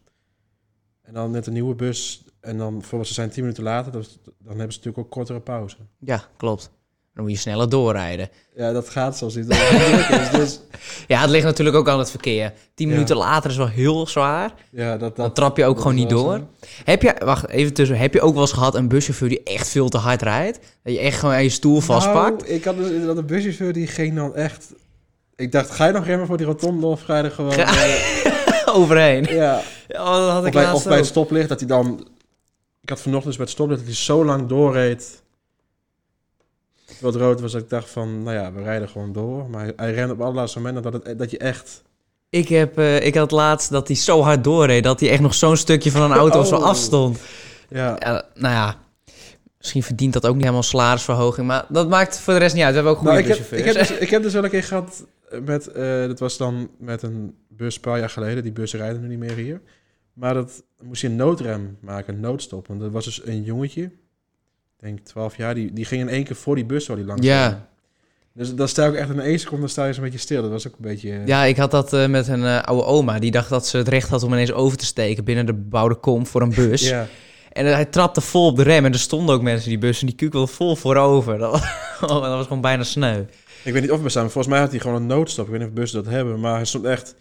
En 1.04 1.14
dan 1.14 1.32
net 1.32 1.48
een 1.48 1.54
nieuwe 1.54 1.76
bus. 1.76 2.24
En 2.42 2.58
dan 2.58 2.74
bijvoorbeeld 2.74 3.08
ze 3.08 3.14
zijn 3.14 3.30
10 3.30 3.42
minuten 3.42 3.64
later. 3.64 3.92
dus- 3.92 4.18
Dan 4.24 4.34
hebben 4.58 4.72
ze 4.74 4.78
natuurlijk 4.78 4.98
ook 4.98 5.10
kortere 5.10 5.40
pauze. 5.40 5.76
Ja, 6.00 6.24
klopt. 6.38 6.72
Dan 7.14 7.24
moet 7.24 7.34
je 7.34 7.38
sneller 7.40 7.70
doorrijden. 7.70 8.30
Ja, 8.56 8.72
dat 8.72 8.90
gaat 8.90 9.18
zoals 9.18 9.36
niet. 9.36 9.48
Is. 9.54 10.30
Dus 10.32 10.60
Ja, 11.08 11.22
het 11.22 11.30
ligt 11.30 11.46
natuurlijk 11.46 11.76
ook 11.76 11.88
aan 11.90 12.00
het 12.00 12.10
verkeer. 12.10 12.54
Tien 12.74 12.88
Ja. 12.88 12.94
minuten 12.94 13.16
later 13.18 13.50
is 13.50 13.58
wel 13.58 13.68
heel 13.68 14.08
zwaar. 14.08 14.54
ja, 14.72 14.90
dat, 14.92 15.00
dat, 15.00 15.16
Dan 15.16 15.34
trap 15.34 15.58
je 15.58 15.66
ook 15.66 15.78
gewoon 15.78 15.96
niet 15.96 16.10
door. 16.10 16.42
Heb 16.84 17.02
je, 17.02 17.16
wacht 17.26 17.48
even 17.50 17.74
tussen, 17.74 17.98
heb 17.98 18.14
je 18.14 18.22
ook 18.22 18.34
wel 18.34 18.42
eens 18.42 18.52
gehad 18.52 18.76
een 18.76 18.88
buschauffeur 18.88 19.30
die 19.30 19.44
echt 19.44 19.68
veel 19.70 19.90
te 19.90 19.98
hard 19.98 20.22
rijdt? 20.22 20.60
Dat 20.84 20.94
je 20.94 21.00
echt 21.00 21.20
gewoon 21.20 21.36
aan 21.36 21.44
je 21.44 21.50
stoel 21.50 21.80
vastpakt? 21.80 22.42
Nou, 22.42 22.54
ik 22.54 22.64
had 22.64 22.78
dus 22.78 22.90
inderdaad 22.90 23.18
een 23.18 23.26
buschauffeur 23.26 23.74
die 23.74 23.88
ging 23.88 24.16
dan 24.16 24.36
echt... 24.36 24.74
Ik 25.36 25.52
dacht, 25.52 25.70
ga 25.72 25.86
je 25.86 25.94
nog 25.94 26.06
remmen 26.06 26.28
voor 26.28 26.38
die 26.38 26.46
rotonde 26.46 26.86
of 26.86 27.02
ga 27.02 27.18
je 27.18 27.24
er 27.24 27.32
gewoon... 27.32 27.52
eh, 27.60 28.76
Overheen. 28.76 29.24
ja, 29.30 29.62
Ja, 29.94 30.04
dat 30.20 30.30
had 30.30 30.40
of 30.40 30.46
ik 30.46 30.54
bij, 30.54 30.72
of 30.72 30.84
bij 30.84 30.98
het 30.98 31.06
stoplicht 31.06 31.50
dat 31.50 31.60
hij 31.60 31.68
dan... 31.68 32.08
Ik 32.82 32.90
had 32.90 33.02
vanochtend 33.02 33.28
dus 33.28 33.36
bij 33.36 33.46
het 33.46 33.54
stoplicht 33.54 33.80
dat 33.80 33.90
hij 33.90 33.98
zo 34.00 34.26
lang 34.26 34.48
doorreed... 34.48 35.22
Het 37.00 37.16
rood 37.16 37.42
was, 37.42 37.52
dat 37.52 37.62
ik 37.62 37.70
dacht 37.70 37.90
van, 37.90 38.24
nou 38.24 38.36
ja, 38.38 38.54
we 38.54 38.62
rijden 38.64 38.90
gewoon 38.90 39.14
door. 39.14 39.50
Maar 39.50 39.64
hij, 39.64 39.74
hij 39.76 39.94
rende 39.94 40.12
op 40.12 40.18
het 40.18 40.28
allerlaatste 40.28 40.60
moment 40.60 40.84
dat, 40.84 40.94
het, 40.94 41.20
dat 41.20 41.32
je 41.32 41.38
echt... 41.38 41.82
Ik, 42.30 42.48
heb, 42.48 42.78
eh, 42.78 43.06
ik 43.06 43.16
had 43.16 43.32
laatst 43.32 43.70
dat 43.70 43.88
hij 43.88 43.96
zo 43.98 44.22
hard 44.22 44.44
doorreed 44.44 44.84
dat 44.84 45.00
hij 45.00 45.10
echt 45.10 45.22
nog 45.22 45.34
zo'n 45.34 45.58
stukje 45.58 45.92
van 45.92 46.02
een 46.02 46.18
auto 46.18 46.40
of 46.42 46.48
zo 46.48 46.56
Oh. 46.56 46.64
afstond. 46.64 47.20
Ja, 47.70 47.96
Ja, 48.00 48.24
nou 48.34 48.54
ja, 48.54 48.76
misschien 49.58 49.84
verdient 49.84 50.14
dat 50.14 50.26
ook 50.26 50.34
niet 50.34 50.42
helemaal 50.42 50.64
salarisverhoging, 50.64 51.48
maar 51.48 51.66
dat 51.70 51.90
maakt 51.90 52.20
voor 52.20 52.34
de 52.34 52.40
rest 52.40 52.56
niet 52.56 52.64
uit. 52.64 52.76
We 52.76 52.76
hebben 52.76 52.94
ook 52.94 53.00
goede 53.00 53.14
Nou, 53.22 53.24
ik, 53.26 53.38
heb, 53.38 53.52
ik, 53.60 53.66
heb 53.66 53.76
dus, 53.76 53.92
ik 54.06 54.10
heb 54.10 54.22
dus 54.24 54.34
wel 54.34 54.44
een 54.44 54.50
keer 54.50 54.64
gehad 54.64 55.06
met... 55.42 55.68
eh, 55.68 56.06
dat 56.08 56.20
was 56.20 56.38
dan 56.38 56.70
met 56.80 57.02
een 57.04 57.36
bus 57.50 57.76
een 57.76 57.82
paar 57.82 58.00
jaar 58.00 58.10
geleden. 58.10 58.44
Die 58.44 58.52
bussen 58.52 58.80
rijden 58.80 59.02
nu 59.02 59.08
niet 59.08 59.20
meer 59.20 59.36
hier. 59.36 59.62
Maar 60.14 60.34
dat 60.34 60.64
moest 60.84 61.02
je 61.02 61.08
een 61.08 61.16
noodrem 61.16 61.78
maken, 61.82 62.14
een 62.14 62.20
noodstop. 62.20 62.68
Want 62.68 62.80
dat 62.80 62.92
was 62.92 63.06
dus 63.06 63.26
een 63.26 63.44
jongetje, 63.44 63.84
ik 63.84 63.92
denk 64.80 65.00
12 65.00 65.38
jaar, 65.38 65.56
die, 65.56 65.74
die 65.74 65.86
ging 65.86 66.02
in 66.02 66.10
één 66.10 66.24
keer 66.24 66.36
voor 66.36 66.56
die 66.56 66.66
bus 66.66 66.88
waar 66.88 66.98
die 66.98 67.06
langs 67.06 67.26
Ja. 67.26 67.68
Dus 68.36 68.56
dan 68.56 68.68
sta 68.68 68.88
ik 68.88 68.94
echt 68.96 69.10
in 69.10 69.20
één 69.20 69.40
seconde 69.40 69.68
sta 69.68 69.86
je 69.86 69.94
zo'n 69.94 70.04
beetje 70.04 70.20
stil. 70.20 70.42
Dat 70.42 70.52
was 70.52 70.68
ook 70.68 70.74
een 70.74 70.82
beetje... 70.82 71.12
eh, 71.12 71.26
Ja, 71.28 71.44
ik 71.44 71.58
had 71.58 71.72
dat 71.72 71.94
eh, 71.94 72.08
met 72.08 72.28
een 72.28 72.44
eh, 72.44 72.62
oude 72.62 72.84
oma. 72.86 73.20
Die 73.20 73.32
dacht 73.32 73.50
dat 73.50 73.68
ze 73.68 73.78
het 73.78 73.88
recht 73.88 74.10
had 74.10 74.24
om 74.24 74.32
ineens 74.32 74.52
over 74.52 74.78
te 74.78 74.86
steken 74.86 75.24
binnen 75.24 75.46
de 75.46 75.54
bebouwde 75.54 75.96
kom 75.96 76.26
voor 76.28 76.42
een 76.42 76.54
bus. 76.70 76.90
ja. 76.90 77.08
En 77.52 77.66
hij 77.66 77.86
trapte 77.86 78.22
vol 78.22 78.48
op 78.48 78.56
de 78.56 78.64
rem. 78.64 78.86
En 78.86 78.92
er 78.94 79.00
stonden 79.00 79.36
ook 79.36 79.42
mensen 79.42 79.64
in 79.72 79.80
die 79.80 79.88
bus 79.90 80.00
en 80.02 80.08
die 80.08 80.16
kukelde 80.16 80.48
vol 80.48 80.76
voorover. 80.76 81.38
Dat 81.44 81.52
was, 81.52 81.62
dat 82.00 82.22
was 82.22 82.48
gewoon 82.48 82.62
bijna 82.62 82.84
sneu. 82.84 83.24
Ik 83.64 83.74
weet 83.74 83.82
niet 83.82 83.92
of 83.92 84.02
we 84.02 84.10
staan. 84.10 84.22
maar 84.24 84.32
Volgens 84.32 84.54
mij 84.54 84.64
had 84.64 84.72
hij 84.72 84.80
gewoon 84.80 85.02
een 85.02 85.08
noodstop. 85.08 85.46
Ik 85.46 85.52
weet 85.52 85.60
niet 85.60 85.70
of 85.70 85.74
bussen 85.76 86.04
dat 86.04 86.14
hebben. 86.14 86.40
Maar 86.40 86.56
hij 86.56 86.66
stond 86.66 86.86
echt 86.86 87.16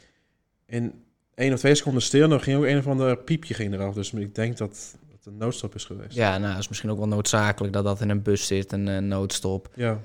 in 0.66 1.01
één 1.34 1.52
of 1.52 1.58
twee 1.58 1.74
seconden 1.74 2.02
stil. 2.02 2.22
En 2.22 2.30
dan 2.30 2.40
ging 2.40 2.56
ook 2.58 2.64
een 2.64 2.78
of 2.78 2.86
ander 2.86 3.16
piepje 3.16 3.54
ging 3.54 3.74
eraf. 3.74 3.94
Dus 3.94 4.12
ik 4.12 4.34
denk 4.34 4.56
dat 4.56 4.96
het 5.10 5.26
een 5.26 5.36
noodstop 5.36 5.74
is 5.74 5.84
geweest. 5.84 6.14
Ja, 6.14 6.38
nou, 6.38 6.58
is 6.58 6.68
misschien 6.68 6.90
ook 6.90 6.98
wel 6.98 7.08
noodzakelijk 7.08 7.72
dat 7.72 7.84
dat 7.84 8.00
in 8.00 8.08
een 8.08 8.22
bus 8.22 8.46
zit, 8.46 8.72
een 8.72 8.88
eh, 8.88 8.98
noodstop. 8.98 9.68
Ja. 9.74 10.00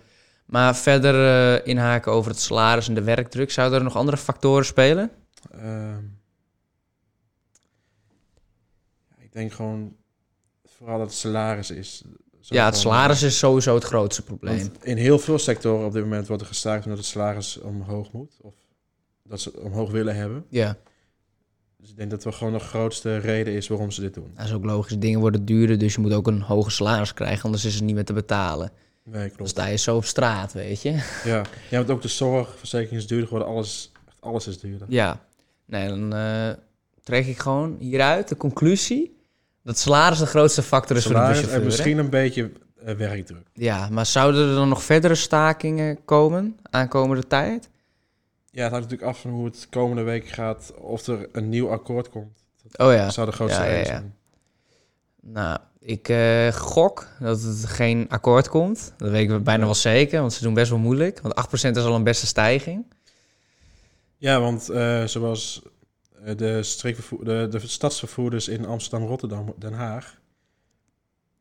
Maar 0.46 0.76
verder 0.76 1.16
eh, 1.56 1.68
inhaken 1.68 2.12
over 2.12 2.32
het 2.32 2.40
salaris 2.40 2.88
en 2.88 2.94
de 2.94 3.04
werkdruk. 3.04 3.52
Zouden 3.52 3.78
er 3.78 3.84
nog 3.84 3.96
andere 3.96 4.18
factoren 4.18 4.66
spelen? 4.66 5.12
Ehm, 5.52 6.04
ik 9.18 9.34
denk 9.34 9.52
gewoon 9.52 9.96
vooral 10.66 10.98
dat 10.98 11.08
het 11.08 11.18
salaris 11.18 11.72
is. 11.72 12.04
Zo 12.40 12.56
ja, 12.56 12.66
het 12.66 12.78
salaris 12.78 13.24
is 13.24 13.38
sowieso 13.38 13.76
het 13.76 13.84
grootste 13.84 14.24
probleem. 14.24 14.72
In 14.82 14.98
heel 14.98 15.20
veel 15.20 15.40
sectoren 15.40 15.86
op 15.86 15.94
dit 15.94 16.04
moment 16.04 16.28
wordt 16.28 16.42
er 16.42 16.48
gestaakt 16.48 16.84
omdat 16.84 17.00
het 17.00 17.08
salaris 17.08 17.58
omhoog 17.60 18.12
moet. 18.12 18.38
Of 18.42 18.54
dat 19.24 19.42
ze 19.42 19.50
het 19.50 19.60
omhoog 19.60 19.92
willen 19.92 20.16
hebben. 20.16 20.46
Ja, 20.50 20.78
Dus 21.78 21.90
ik 21.90 21.98
denk 21.98 22.10
dat 22.10 22.24
dat 22.24 22.36
gewoon 22.36 22.54
de 22.54 22.60
grootste 22.60 23.18
reden 23.18 23.54
is 23.54 23.68
waarom 23.68 23.92
ze 23.92 24.02
dit 24.02 24.14
doen. 24.14 24.32
dat 24.36 24.46
is 24.46 24.54
ook 24.54 24.66
logisch. 24.66 25.00
Dingen 25.00 25.20
worden 25.20 25.46
duurder, 25.46 25.78
dus 25.78 25.94
je 25.94 26.02
moet 26.02 26.14
ook 26.14 26.28
een 26.28 26.42
hoger 26.42 26.72
salaris 26.72 27.14
krijgen. 27.14 27.44
Anders 27.44 27.66
is 27.66 27.74
het 27.76 27.84
niet 27.84 27.96
meer 27.96 28.06
te 28.06 28.14
betalen. 28.14 28.72
Nee, 29.04 29.28
Dan 29.28 29.36
klopt. 29.36 29.50
sta 29.50 29.66
je 29.66 29.78
zo 29.78 29.96
op 29.96 30.06
straat, 30.06 30.54
weet 30.54 30.82
je. 30.82 30.92
Ja, 31.24 31.42
ja 31.70 31.78
want 31.78 31.90
ook 31.90 32.02
de 32.02 32.08
zorg, 32.08 32.56
verzekering 32.58 33.02
is 33.02 33.08
duurder 33.08 33.28
geworden. 33.28 33.54
Alles, 33.54 33.92
alles 34.20 34.48
is 34.48 34.60
duurder. 34.60 34.88
Ja, 34.90 35.20
nee, 35.66 35.88
dan 35.88 36.14
eh, 36.14 36.50
trek 37.04 37.26
ik 37.26 37.40
gewoon 37.40 37.76
hieruit 37.80 38.28
de 38.28 38.38
conclusie... 38.38 39.18
dat 39.64 39.78
salaris 39.78 40.20
de 40.20 40.26
grootste 40.26 40.62
factor 40.64 40.96
is 40.96 41.04
voor 41.04 41.14
de 41.14 41.20
Salaris 41.20 41.42
en 41.48 41.50
hè? 41.60 41.66
misschien 41.66 41.98
een 41.98 42.10
beetje 42.10 42.52
eh, 42.86 42.96
werkdruk. 42.96 43.48
Ja, 43.54 43.90
maar 43.90 44.06
zouden 44.06 44.50
er 44.50 44.56
dan 44.56 44.70
nog 44.70 44.84
verdere 44.84 45.16
stakingen 45.16 46.06
komen 46.06 46.58
aankomende 46.70 47.28
tijd? 47.28 47.70
Ja, 48.58 48.64
het 48.64 48.72
hangt 48.72 48.90
natuurlijk 48.90 49.16
af 49.18 49.22
van 49.22 49.32
hoe 49.32 49.46
het 49.46 49.68
komende 49.70 50.02
week 50.02 50.28
gaat. 50.28 50.74
Of 50.78 51.08
er 51.08 51.30
een 51.32 51.50
nieuw 51.50 51.70
akkoord 51.70 52.10
komt. 52.10 52.46
Oh 52.76 52.92
ja. 52.92 53.04
Dat 53.04 53.14
zou 53.14 53.28
de 53.28 53.34
grootste 53.34 53.62
Ja, 53.62 53.66
ja, 53.66 53.72
reden 53.72 53.94
ja. 53.94 54.00
zijn. 54.00 54.16
Nou, 55.22 55.60
ik 55.80 56.10
eh, 56.10 56.48
gok 56.48 57.08
dat 57.20 57.42
het 57.42 57.66
geen 57.66 58.06
akkoord 58.10 58.50
komt. 58.50 58.94
Dat 58.98 59.10
weten 59.10 59.36
we 59.36 59.42
bijna 59.42 59.66
wel 59.66 59.76
zeker, 59.76 60.20
want 60.20 60.34
ze 60.34 60.44
doen 60.44 60.54
best 60.54 60.70
wel 60.70 60.80
moeilijk. 60.80 61.20
Want 61.22 61.66
8% 61.66 61.70
is 61.78 61.84
al 61.84 61.96
een 61.96 62.04
beste 62.04 62.28
stijging. 62.28 62.86
Ja, 64.18 64.40
want 64.40 64.70
eh, 64.70 65.04
zoals 65.04 65.62
eh, 66.24 66.38
de, 66.38 66.76
de, 67.24 67.48
de 67.50 67.60
stadsvervoerders 67.68 68.48
in 68.48 68.66
Amsterdam, 68.66 69.08
Rotterdam, 69.08 69.54
Den 69.58 69.74
Haag. 69.74 70.06
Daar 70.06 70.16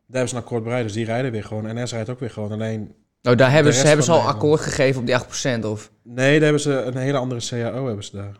hebben 0.06 0.28
ze 0.28 0.36
een 0.36 0.42
akkoord 0.42 0.62
bereid, 0.62 0.84
dus 0.84 0.92
die 0.92 1.04
rijden 1.04 1.32
weer 1.32 1.44
gewoon. 1.44 1.82
NS 1.82 1.92
rijdt 1.92 2.10
ook 2.10 2.20
weer 2.20 2.30
gewoon. 2.30 2.52
Alleen, 2.52 2.94
Nou, 3.26 3.38
daar 3.38 3.50
hebben 3.50 3.74
ze, 3.74 3.86
hebben 3.86 4.04
ze 4.04 4.10
al 4.10 4.16
Nederland. 4.16 4.42
akkoord 4.42 4.60
gegeven 4.60 5.00
op 5.00 5.06
die 5.06 5.16
8%. 5.60 5.64
Of... 5.66 5.90
nee, 6.02 6.32
daar 6.34 6.42
hebben 6.42 6.60
ze 6.60 6.82
een 6.82 6.96
hele 6.96 7.18
andere 7.18 7.40
CAO 7.48 7.86
hebben 7.86 8.04
ze 8.04 8.16
daar. 8.16 8.36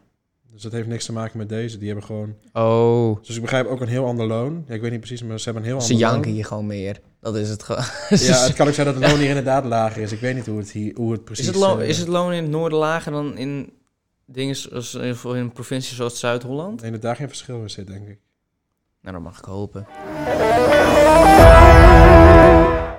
Dus 0.52 0.62
dat 0.62 0.73
heeft 0.73 0.87
niks 0.87 1.05
te 1.05 1.12
maken 1.12 1.38
met 1.38 1.49
deze. 1.49 1.78
Die 1.78 1.87
hebben 1.87 2.05
gewoon... 2.05 2.35
Oh, 2.52 3.16
Dus 3.23 3.37
ik 3.37 3.43
begrijp 3.43 3.66
ook 3.66 3.81
een 3.81 3.88
heel 3.88 4.07
ander 4.07 4.26
loon. 4.26 4.64
Ja, 4.69 4.75
ik 4.75 4.81
weet 4.81 4.90
niet 4.90 5.00
precies, 5.00 5.23
maar 5.23 5.38
ze 5.38 5.45
hebben 5.45 5.62
een 5.62 5.69
heel 5.69 5.81
ze 5.81 5.93
ander 5.93 6.09
janken 6.09 6.25
loon. 6.25 6.35
hier 6.35 6.45
gewoon 6.45 6.66
meer. 6.66 7.00
Dat 7.21 7.37
is 7.37 7.49
het 7.49 7.62
gewoon. 7.62 7.83
Ja, 8.09 8.45
het 8.45 8.55
kan 8.55 8.69
ook 8.69 8.75
zijn 8.75 8.87
dat 8.87 8.95
het 8.95 9.11
loon 9.11 9.19
hier 9.19 9.28
inderdaad 9.28 9.64
lager 9.64 10.02
is. 10.02 10.12
Ik 10.12 10.21
weet 10.21 10.35
niet 10.35 10.47
hoe 10.47 10.59
het, 10.59 10.71
hier, 10.71 10.95
hoe 10.97 11.12
het 11.12 11.25
precies... 11.25 11.47
is, 11.47 11.55
het 11.55 11.62
loon, 11.62 11.81
eh, 11.81 11.88
is 11.88 11.99
het 11.99 12.09
loon 12.09 12.33
in 12.33 12.43
het 12.43 12.52
noorden 12.52 12.78
lager 12.78 13.12
dan 13.12 13.37
in 13.37 13.73
dingen 14.26 14.57
zoals 14.57 14.95
in 14.95 15.16
in 15.35 15.52
provincies 15.52 15.97
zoals 15.97 16.19
Zuid-Holland? 16.19 16.83
Nee, 16.83 16.90
dat 16.90 17.02
daar 17.02 17.16
geen 17.16 17.28
verschil 17.28 17.61
in 17.61 17.71
zit, 17.71 17.87
denk 17.87 18.09
ik. 18.09 18.19
Nou, 19.00 19.14
dat 19.14 19.25
mag 19.25 19.38
ik 19.38 19.45
hopen. 19.45 19.87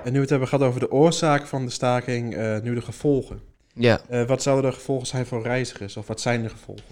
En 0.08 0.14
nu 0.14 0.20
we 0.20 0.24
het 0.26 0.30
hebben 0.30 0.48
gehad 0.48 0.64
over 0.68 0.80
de 0.80 0.90
oorzaak 0.90 1.46
van 1.46 1.64
de 1.64 1.70
staking, 1.72 2.34
eh, 2.34 2.58
nu 2.62 2.74
de 2.74 2.80
gevolgen. 2.82 3.40
Ja, 3.74 4.00
Eh, 4.08 4.24
wat 4.26 4.42
zouden 4.42 4.70
de 4.70 4.76
gevolgen 4.76 5.06
zijn 5.06 5.26
voor 5.26 5.42
reizigers? 5.42 5.96
Of 5.96 6.06
wat 6.06 6.20
zijn 6.20 6.42
de 6.42 6.48
gevolgen? 6.48 6.84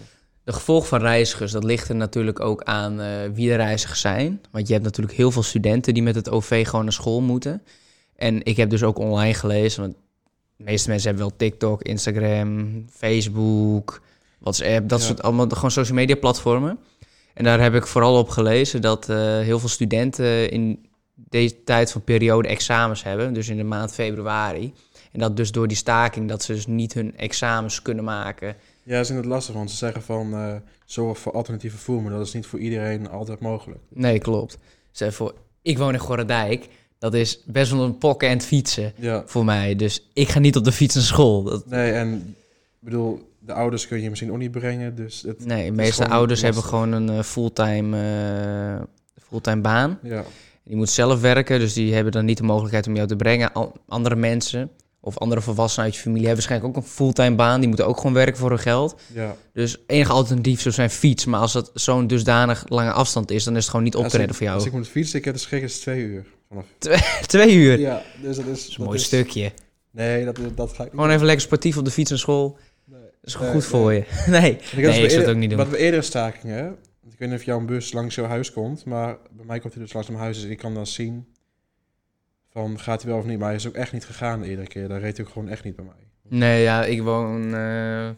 de 0.44 0.52
gevolgen 0.52 0.88
van 0.88 1.00
reizigers, 1.00 1.52
dat 1.52 1.64
ligt 1.64 1.88
er 1.88 1.94
natuurlijk 1.96 2.40
ook 2.40 2.62
aan 2.62 3.00
eh, 3.00 3.06
wie 3.32 3.49
de 3.49 3.54
reizigers 3.54 4.00
zijn. 4.00 4.40
Want 4.50 4.66
je 4.66 4.73
hebt 4.73 4.85
natuurlijk 4.85 5.16
heel 5.16 5.30
veel 5.30 5.42
studenten 5.42 5.94
die 5.94 6.02
met 6.02 6.14
het 6.14 6.30
OV 6.30 6.66
gewoon 6.66 6.85
naar 6.85 6.92
school 6.92 7.20
moeten. 7.20 7.62
En 8.16 8.44
ik 8.44 8.56
heb 8.56 8.70
dus 8.70 8.82
ook 8.82 8.99
online 8.99 9.35
gelezen, 9.35 9.80
want 9.82 9.94
de 10.56 10.64
meeste 10.64 10.88
mensen 10.88 11.08
hebben 11.08 11.26
wel 11.28 11.37
TikTok, 11.37 11.82
Instagram, 11.82 12.85
Facebook, 12.90 14.00
WhatsApp, 14.38 14.88
dat 14.88 15.00
Ja. 15.00 15.06
soort 15.06 15.23
allemaal 15.23 15.49
gewoon 15.49 15.70
social 15.70 15.96
media 15.96 16.16
platformen. 16.16 16.78
En 17.35 17.44
daar 17.44 17.61
heb 17.61 17.75
ik 17.75 17.87
vooral 17.87 18.18
op 18.18 18.28
gelezen 18.28 18.80
dat 18.80 19.06
heel 19.42 19.58
veel 19.58 19.68
studenten 19.68 20.50
in 20.50 20.87
deze 21.16 21.62
tijd 21.64 21.92
van 21.92 22.02
periode 22.04 22.49
examens 22.49 23.02
hebben, 23.02 23.32
dus 23.32 23.49
in 23.49 23.56
de 23.56 23.64
maand 23.64 23.92
februari. 23.92 24.73
En 25.12 25.20
dat 25.20 25.37
dus 25.37 25.52
door 25.52 25.68
die 25.68 25.76
staking 25.76 26.28
dat 26.28 26.42
ze 26.42 26.52
dus 26.52 26.66
niet 26.66 26.94
hun 26.94 27.16
examens 27.16 27.82
kunnen 27.82 28.04
maken. 28.04 28.56
Ja, 28.82 28.99
ze 28.99 29.04
zijn 29.04 29.18
het 29.18 29.26
lastig, 29.26 29.54
want 29.54 29.70
ze 29.70 29.76
zeggen 29.76 30.02
van 30.02 30.35
eh, 30.35 30.54
zorg 30.85 31.18
voor 31.18 31.32
alternatief 31.32 31.70
vervoer, 31.70 32.02
maar 32.02 32.12
dat 32.12 32.26
is 32.26 32.32
niet 32.32 32.46
voor 32.46 32.58
iedereen 32.58 33.08
altijd 33.11 33.40
mogelijk. 33.40 33.80
Nee, 33.88 34.18
klopt. 34.18 34.58
Zeg 34.90 35.14
voor, 35.14 35.35
ik 35.62 35.78
woon 35.78 35.92
in 35.92 35.99
Gorredijk. 35.99 36.68
Dat 36.99 37.14
is 37.14 37.42
best 37.46 37.70
wel 37.73 37.85
een 37.85 37.99
pokken 37.99 38.28
en 38.28 38.40
fietsen 38.40 38.92
Ja, 38.96 39.23
voor 39.26 39.44
mij. 39.44 39.76
Dus 39.76 40.08
ik 40.12 40.28
ga 40.28 40.38
niet 40.38 40.56
op 40.56 40.64
de 40.64 40.73
fiets 40.73 40.94
naar 40.94 41.04
school. 41.04 41.42
Dat, 41.42 41.66
nee, 41.66 41.92
en 41.92 42.37
bedoel, 42.78 43.32
de 43.38 43.52
ouders 43.52 43.87
kun 43.87 44.02
je 44.02 44.08
misschien 44.08 44.32
ook 44.32 44.38
niet 44.38 44.50
brengen, 44.50 44.96
dus 44.96 45.23
het, 45.23 45.44
nee, 45.44 45.64
de 45.64 45.70
is 45.70 45.76
meeste 45.76 46.08
ouders 46.08 46.42
lastig. 46.42 46.61
hebben 46.62 46.62
gewoon 46.62 46.92
een 46.92 47.18
eh, 47.18 47.25
fulltime, 47.25 47.96
eh, 48.76 48.82
fulltime 49.28 49.61
baan. 49.61 49.99
ja. 50.02 50.25
Die 50.66 50.76
moet 50.76 50.90
zelf 50.90 51.20
werken, 51.20 51.58
dus 51.58 51.73
die 51.73 51.94
hebben 51.94 52.12
dan 52.12 52.25
niet 52.25 52.37
de 52.37 52.42
mogelijkheid 52.42 52.87
om 52.87 52.94
jou 52.94 53.08
te 53.08 53.16
brengen. 53.16 53.52
Andere 53.88 54.16
mensen 54.16 54.70
of 55.00 55.18
andere 55.18 55.40
volwassenen 55.40 55.85
uit 55.87 55.94
je 55.94 56.00
familie 56.00 56.26
hebben 56.26 56.44
waarschijnlijk 56.44 56.76
ook 56.76 56.82
een 56.85 56.90
fulltime 56.90 57.37
baan. 57.37 57.58
Die 57.58 57.68
moeten 57.68 57.87
ook 57.87 57.96
gewoon 57.96 58.12
werken 58.12 58.37
voor 58.37 58.49
hun 58.49 58.58
geld. 58.58 59.00
ja. 59.12 59.37
Dus 59.52 59.76
enige 59.87 60.12
alternatief 60.12 60.61
zou 60.61 60.75
zijn 60.75 60.90
fiets. 60.90 61.25
Maar 61.25 61.40
als 61.40 61.52
dat 61.52 61.70
zo'n 61.75 62.06
dusdanig 62.06 62.64
lange 62.68 62.92
afstand 62.92 63.30
is, 63.30 63.44
dan 63.44 63.54
is 63.54 63.61
het 63.61 63.70
gewoon 63.70 63.85
niet 63.85 63.94
op 63.94 64.08
te 64.08 64.16
redden 64.16 64.35
voor 64.37 64.44
jou. 64.44 64.56
Als 64.58 64.66
ik 64.66 64.73
moet 64.73 64.88
fietsen, 64.88 65.18
ik 65.18 65.25
heb 65.25 65.35
de 65.35 65.40
schrik 65.40 65.62
is 65.62 65.80
twee 65.80 66.00
uur. 66.02 66.26
Vanaf. 66.49 66.64
Twee 67.26 67.54
uur. 67.54 67.78
Ja, 67.78 68.02
dus 68.23 68.37
dat 68.37 68.46
is... 68.46 68.61
Dat 68.61 68.68
is 68.70 68.76
een 68.78 68.85
mooi 68.85 68.99
stukje. 68.99 69.52
Nee, 69.90 70.25
dat, 70.25 70.38
dat 70.54 70.68
ga 70.68 70.75
ik 70.75 70.78
niet 70.80 70.90
Gewoon 70.90 71.11
even 71.11 71.26
lekker 71.26 71.44
sportief 71.44 71.76
op 71.76 71.85
de 71.85 71.90
fiets 71.90 72.11
naar 72.11 72.18
school. 72.18 72.58
Nee. 72.85 73.00
Dat 73.00 73.11
is 73.35 73.38
Nee, 73.38 73.50
goed 73.50 73.64
voor 73.64 73.92
je. 73.92 74.04
Nee, 74.26 74.50
Ik, 74.52 74.73
nee, 74.73 75.02
ik 75.02 75.11
zou 75.11 75.23
het 75.23 75.30
ook 75.30 75.37
niet 75.37 75.49
doen. 75.49 75.58
Wat 75.58 75.68
we 75.68 75.76
eerder 75.76 76.02
stakingen, 76.02 76.76
Ik 77.16 77.23
weet 77.23 77.30
niet 77.30 77.38
of 77.40 77.44
jouw 77.44 77.64
bus 77.64 77.92
langs 77.92 78.14
jouw 78.14 78.26
huis 78.26 78.52
komt, 78.52 78.85
maar 78.85 79.16
bij 79.37 79.44
mij 79.46 79.58
komt 79.61 79.75
hij 79.75 79.82
dus 79.82 79.92
langs 79.92 80.08
mijn 80.08 80.20
huis, 80.20 80.40
dus 80.40 80.50
ik 80.50 80.58
kan 80.58 80.75
dan 80.75 80.87
zien 80.87 81.26
van 82.50 82.78
gaat 82.78 83.02
hij 83.02 83.11
wel 83.11 83.20
of 83.20 83.26
niet. 83.26 83.38
Maar 83.38 83.46
hij 83.46 83.56
is 83.56 83.66
ook 83.66 83.75
echt 83.75 83.92
niet 83.92 84.04
gegaan 84.04 84.40
de 84.40 84.49
eerdere 84.49 84.66
keer. 84.68 84.88
Daar 84.88 85.00
reed 85.00 85.16
hij 85.16 85.26
ook 85.26 85.32
gewoon 85.32 85.49
echt 85.49 85.64
niet 85.64 85.76
bij 85.76 85.85
mij. 85.85 86.38
Nee, 86.38 86.62
ja, 86.62 86.85
ik 86.85 87.02
woon 87.02 87.54
eh 87.54 88.08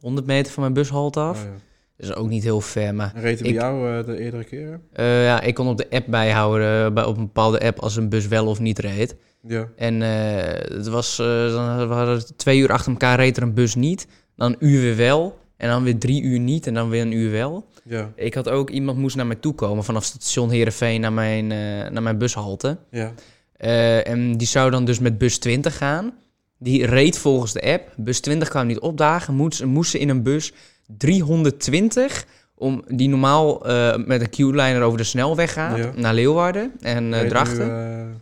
100 0.00 0.26
meter 0.26 0.52
van 0.52 0.62
mijn 0.62 0.74
bushalte 0.74 1.20
af. 1.20 1.38
Oh, 1.38 1.44
ja. 1.48 1.54
Is 1.96 2.14
ook 2.14 2.28
niet 2.28 2.42
heel 2.42 2.60
ver, 2.60 2.94
maar 2.94 3.12
En 3.14 3.20
reed 3.20 3.40
hij 3.40 3.48
Ik- 3.48 3.54
bij 3.54 3.64
jou 3.64 3.98
eh, 3.98 4.06
de 4.06 4.18
eerdere 4.18 4.44
keer? 4.44 4.80
eh, 4.92 5.24
ja, 5.24 5.40
ik 5.40 5.54
kon 5.54 5.68
op 5.68 5.76
de 5.76 5.90
app 5.90 6.06
bijhouden, 6.10 6.94
bij, 6.94 7.04
op 7.04 7.16
een 7.16 7.24
bepaalde 7.26 7.60
app, 7.60 7.78
als 7.78 7.96
een 7.96 8.08
bus 8.08 8.26
wel 8.26 8.46
of 8.46 8.58
niet 8.58 8.78
reed. 8.78 9.16
Ja. 9.42 9.68
En 9.76 10.00
het 10.00 10.88
was, 10.88 11.16
dan 11.16 11.88
we 11.88 11.94
hadden 11.94 12.36
twee 12.36 12.58
uur 12.58 12.72
achter 12.72 12.90
elkaar 12.92 13.16
reed 13.18 13.36
er 13.36 13.42
een 13.42 13.54
bus 13.54 13.74
niet, 13.74 14.06
dan 14.36 14.50
een 14.52 14.66
uur 14.68 14.80
weer 14.80 14.96
wel, 14.96 15.38
en 15.60 15.68
dan 15.68 15.82
weer 15.82 15.98
drie 15.98 16.22
uur 16.22 16.38
niet, 16.38 16.66
en 16.66 16.74
dan 16.74 16.88
weer 16.88 17.02
een 17.02 17.12
uur 17.12 17.30
wel. 17.30 17.66
Ja. 17.84 18.12
Ik 18.16 18.34
had 18.34 18.48
ook, 18.48 18.70
iemand 18.70 18.98
moest 18.98 19.16
naar 19.16 19.26
mij 19.26 19.36
toe 19.36 19.54
komen 19.54 19.84
vanaf 19.84 20.04
station 20.04 20.50
Heerenveen 20.50 21.00
naar 21.00 21.12
mijn, 21.12 21.52
eh, 21.52 21.90
naar 21.90 22.02
mijn 22.02 22.18
bushalte. 22.18 22.76
Ja. 22.90 23.12
Eh, 23.56 24.06
en 24.08 24.36
die 24.36 24.46
zou 24.46 24.70
dan 24.70 24.84
dus 24.84 24.98
met 24.98 25.18
bus 25.18 25.38
20 25.38 25.76
gaan. 25.76 26.12
Die 26.58 26.86
reed 26.86 27.18
volgens 27.18 27.52
de 27.52 27.62
app. 27.62 27.92
Bus 27.96 28.20
20 28.20 28.48
kwam 28.48 28.66
niet 28.66 28.78
opdagen. 28.78 29.34
Moest, 29.34 29.64
moest 29.64 29.90
ze 29.90 29.98
in 29.98 30.08
een 30.08 30.22
bus 30.22 30.52
320 30.86 32.26
om 32.54 32.84
die 32.88 33.08
normaal 33.08 33.66
eh, 33.66 33.96
met 34.04 34.20
een 34.20 34.30
Q-liner 34.30 34.82
over 34.82 34.98
de 34.98 35.04
snelweg 35.04 35.52
gaat 35.52 35.76
Ja. 35.78 35.92
naar 35.96 36.14
Leeuwarden 36.14 36.72
en 36.80 37.14
Reed 37.20 37.28
Drachten. 37.28 38.20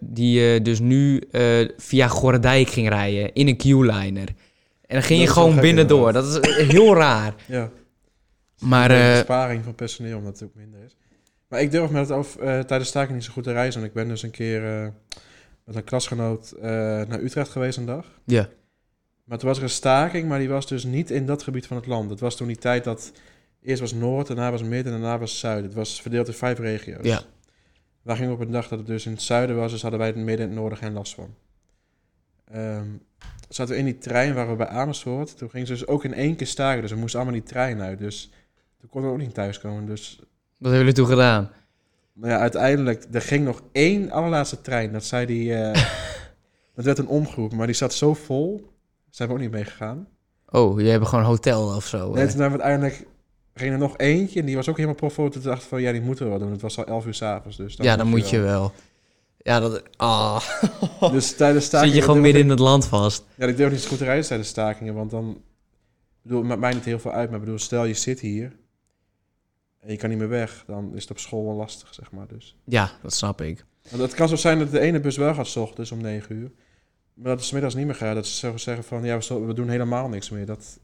die 0.00 0.62
dus 0.62 0.80
nu 0.80 1.22
via 1.76 2.08
Gorredijk 2.08 2.68
ging 2.68 2.88
rijden 2.88 3.32
in 3.32 3.48
een 3.48 3.56
Q-liner. 3.56 4.28
En 4.88 4.94
dan 4.94 5.02
ging 5.02 5.18
Dat 5.18 5.28
je 5.28 5.34
gewoon 5.34 5.60
binnendoor. 5.60 6.12
Dat 6.12 6.26
is 6.26 6.66
heel 6.66 6.94
raar. 6.94 7.34
ja. 7.46 7.70
Maar 8.58 8.90
Een 8.90 9.10
eh, 9.10 9.12
besparing 9.12 9.64
van 9.64 9.74
personeel, 9.74 10.18
omdat 10.18 10.38
het 10.38 10.48
ook 10.48 10.54
minder 10.54 10.80
is. 10.86 10.96
Maar 11.48 11.60
ik 11.60 11.70
durf 11.70 11.90
met 11.90 12.08
het 12.08 12.18
over, 12.18 12.40
eh, 12.40 12.60
tijdens 12.60 12.88
staking 12.88 13.14
niet 13.14 13.24
zo 13.24 13.32
goed 13.32 13.44
te 13.44 13.52
reizen. 13.52 13.80
Want 13.80 13.92
ik 13.92 13.98
ben 13.98 14.08
dus 14.08 14.22
een 14.22 14.30
keer 14.30 14.64
eh, 14.64 14.88
met 15.64 15.76
een 15.76 15.84
klasgenoot 15.84 16.50
eh, 16.50 16.70
naar 16.70 17.20
Utrecht 17.20 17.50
geweest 17.50 17.78
een 17.78 17.86
dag. 17.86 18.06
ja. 18.24 18.48
Maar 19.24 19.38
toen 19.38 19.48
was 19.48 19.56
er 19.58 19.62
een 19.62 19.70
staking, 19.70 20.28
maar 20.28 20.38
die 20.38 20.48
was 20.48 20.66
dus 20.66 20.84
niet 20.84 21.10
in 21.10 21.26
dat 21.26 21.42
gebied 21.42 21.66
van 21.66 21.76
het 21.76 21.86
land. 21.86 22.10
Het 22.10 22.20
was 22.20 22.36
toen 22.36 22.46
die 22.46 22.56
tijd 22.56 22.84
dat 22.84 23.12
eerst 23.62 23.80
was 23.80 23.92
Noord, 23.92 24.26
daarna 24.26 24.50
was 24.50 24.62
Midden 24.62 24.92
en 24.94 25.00
daarna 25.00 25.18
was 25.18 25.38
Zuid. 25.38 25.64
Het 25.64 25.74
was 25.74 26.00
verdeeld 26.00 26.26
in 26.26 26.34
vijf 26.34 26.58
regio's. 26.58 27.06
Ja. 27.06 27.22
Wij 28.02 28.16
gingen 28.16 28.32
op 28.32 28.40
een 28.40 28.50
dag 28.50 28.68
dat 28.68 28.78
het 28.78 28.86
dus 28.86 29.06
in 29.06 29.12
het 29.12 29.22
zuiden 29.22 29.56
was, 29.56 29.72
dus 29.72 29.82
hadden 29.82 30.00
wij 30.00 30.08
het 30.08 30.16
midden 30.16 30.38
en 30.38 30.50
het 30.50 30.60
noorden 30.60 30.78
geen 30.78 30.92
last 30.92 31.14
van. 31.14 31.34
Ehm, 32.50 32.86
zaten 33.48 33.74
we 33.74 33.80
in 33.80 33.84
die 33.84 33.98
trein, 33.98 34.34
waren 34.34 34.50
we 34.50 34.56
bij 34.56 34.66
Amersfoort. 34.66 35.36
Toen 35.36 35.50
gingen 35.50 35.66
ze 35.66 35.72
dus 35.72 35.86
ook 35.86 36.04
in 36.04 36.14
één 36.14 36.36
keer 36.36 36.46
staken, 36.46 36.82
dus 36.82 36.90
we 36.90 36.96
moesten 36.96 37.20
allemaal 37.20 37.40
die 37.40 37.48
trein 37.48 37.80
uit. 37.80 37.98
Dus 37.98 38.30
toen 38.80 38.90
konden 38.90 39.10
we 39.10 39.16
ook 39.16 39.22
niet 39.22 39.34
thuiskomen. 39.34 39.86
Dus 39.86 40.16
Wat 40.18 40.26
hebben 40.58 40.78
jullie 40.78 40.92
toen 40.92 41.06
gedaan? 41.06 41.50
nou 42.12 42.32
ja, 42.32 42.38
uiteindelijk, 42.38 43.04
er 43.12 43.22
ging 43.22 43.44
nog 43.44 43.62
één 43.72 44.10
allerlaatste 44.10 44.60
trein. 44.60 44.92
Dat 44.92 45.04
zei 45.04 45.26
die, 45.26 45.54
eh, 45.54 45.72
dat 46.74 46.84
werd 46.84 46.98
een 46.98 47.08
omgeroepen, 47.08 47.56
maar 47.56 47.66
die 47.66 47.76
zat 47.76 47.94
zo 47.94 48.14
vol. 48.14 48.72
Zijn 49.10 49.28
we 49.28 49.34
ook 49.34 49.40
niet 49.40 49.50
meegegaan. 49.50 50.08
Oh, 50.48 50.80
je 50.80 50.88
hebt 50.88 51.06
gewoon 51.06 51.24
een 51.24 51.30
hotel 51.30 51.76
of 51.76 51.86
zo. 51.86 52.12
Nee, 52.12 52.24
eh. 52.24 52.30
toen 52.30 52.40
uiteindelijk 52.40 53.06
ging 53.54 53.72
er 53.72 53.78
nog 53.78 53.96
eentje 53.96 54.40
en 54.40 54.46
die 54.46 54.56
was 54.56 54.68
ook 54.68 54.76
helemaal 54.76 54.96
profo. 54.96 55.28
Toen 55.28 55.42
dacht 55.42 55.62
ik 55.62 55.68
van, 55.68 55.80
ja, 55.80 55.92
die 55.92 56.00
moeten 56.00 56.24
we 56.24 56.30
wel 56.30 56.38
doen. 56.38 56.50
Het 56.50 56.60
was 56.60 56.78
al 56.78 56.86
11 56.86 57.06
uur 57.06 57.14
s'avonds, 57.14 57.56
dus 57.56 57.76
ja, 57.76 57.96
dan 57.96 58.06
moet 58.06 58.30
je 58.30 58.40
wel. 58.40 58.72
Ja, 59.48 59.60
dat... 59.60 59.82
Ah. 59.96 60.40
Dus 61.12 61.36
tijdens 61.36 61.64
Zit 61.64 61.72
stakingen... 61.72 61.94
je 61.94 62.02
gewoon 62.02 62.20
midden 62.20 62.42
in 62.42 62.48
het 62.48 62.58
land 62.58 62.86
vast. 62.86 63.24
Ja, 63.34 63.46
ik 63.46 63.56
durf 63.56 63.70
niet 63.70 63.80
zo 63.80 63.88
goed 63.88 63.98
te 63.98 64.04
reizen 64.04 64.28
tijdens 64.28 64.48
stakingen, 64.48 64.94
want 64.94 65.10
dan... 65.10 65.30
Ik 65.30 66.22
bedoel, 66.22 66.38
het 66.38 66.48
maakt 66.48 66.60
mij 66.60 66.72
niet 66.72 66.84
heel 66.84 66.98
veel 66.98 67.12
uit, 67.12 67.30
maar 67.30 67.38
ik 67.38 67.44
bedoel, 67.44 67.58
stel 67.58 67.84
je 67.84 67.94
zit 67.94 68.20
hier 68.20 68.56
en 69.80 69.90
je 69.90 69.96
kan 69.96 70.08
niet 70.08 70.18
meer 70.18 70.28
weg, 70.28 70.64
dan 70.66 70.94
is 70.94 71.02
het 71.02 71.10
op 71.10 71.18
school 71.18 71.44
wel 71.44 71.54
lastig, 71.54 71.94
zeg 71.94 72.10
maar. 72.10 72.26
Dus. 72.26 72.56
Ja, 72.64 72.90
dat 73.02 73.12
snap 73.12 73.40
ik. 73.40 73.64
Want 73.90 74.02
het 74.02 74.14
kan 74.14 74.28
zo 74.28 74.36
zijn 74.36 74.58
dat 74.58 74.70
de 74.70 74.80
ene 74.80 75.00
bus 75.00 75.16
wel 75.16 75.34
gaat 75.34 75.46
's 75.46 75.56
ochtends 75.56 75.92
om 75.92 76.00
9 76.00 76.36
uur, 76.36 76.50
maar 77.14 77.30
dat 77.30 77.40
het 77.42 77.52
middags 77.52 77.74
niet 77.74 77.86
meer 77.86 77.94
gaat. 77.94 78.14
Dat 78.14 78.26
ze 78.26 78.52
zeggen 78.54 78.84
van, 78.84 79.04
ja, 79.04 79.18
we, 79.18 79.54
doen 79.54 79.68
helemaal 79.68 80.08
niks 80.08 80.30
meer. 80.30 80.46
Dat, 80.46 80.78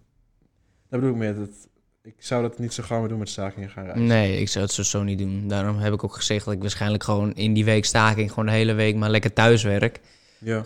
dat 0.88 1.00
bedoel 1.00 1.10
ik 1.10 1.16
meer. 1.16 1.34
Dat, 1.34 1.68
ik 2.04 2.14
zou 2.18 2.42
dat 2.42 2.58
niet 2.58 2.72
zo 2.72 2.82
gauw 2.82 3.00
meer 3.00 3.08
doen 3.08 3.18
met 3.18 3.28
stakingen 3.28 3.70
gaan 3.70 3.84
reizen. 3.84 4.06
Nee, 4.06 4.40
ik 4.40 4.48
zou 4.48 4.64
het 4.64 4.74
zo, 4.74 4.82
zo 4.82 5.02
niet 5.02 5.18
doen. 5.18 5.48
Daarom 5.48 5.76
heb 5.78 5.92
ik 5.92 6.04
ook 6.04 6.14
gezegd 6.14 6.44
dat 6.44 6.54
ik 6.54 6.60
waarschijnlijk 6.60 7.02
gewoon 7.02 7.34
in 7.34 7.52
die 7.54 7.64
week 7.64 7.84
staking 7.84 8.28
gewoon 8.28 8.46
de 8.46 8.52
hele 8.52 8.72
week 8.72 8.96
maar 8.96 9.10
lekker 9.10 9.32
thuis 9.32 9.62
werk. 9.62 10.00
Ja, 10.38 10.62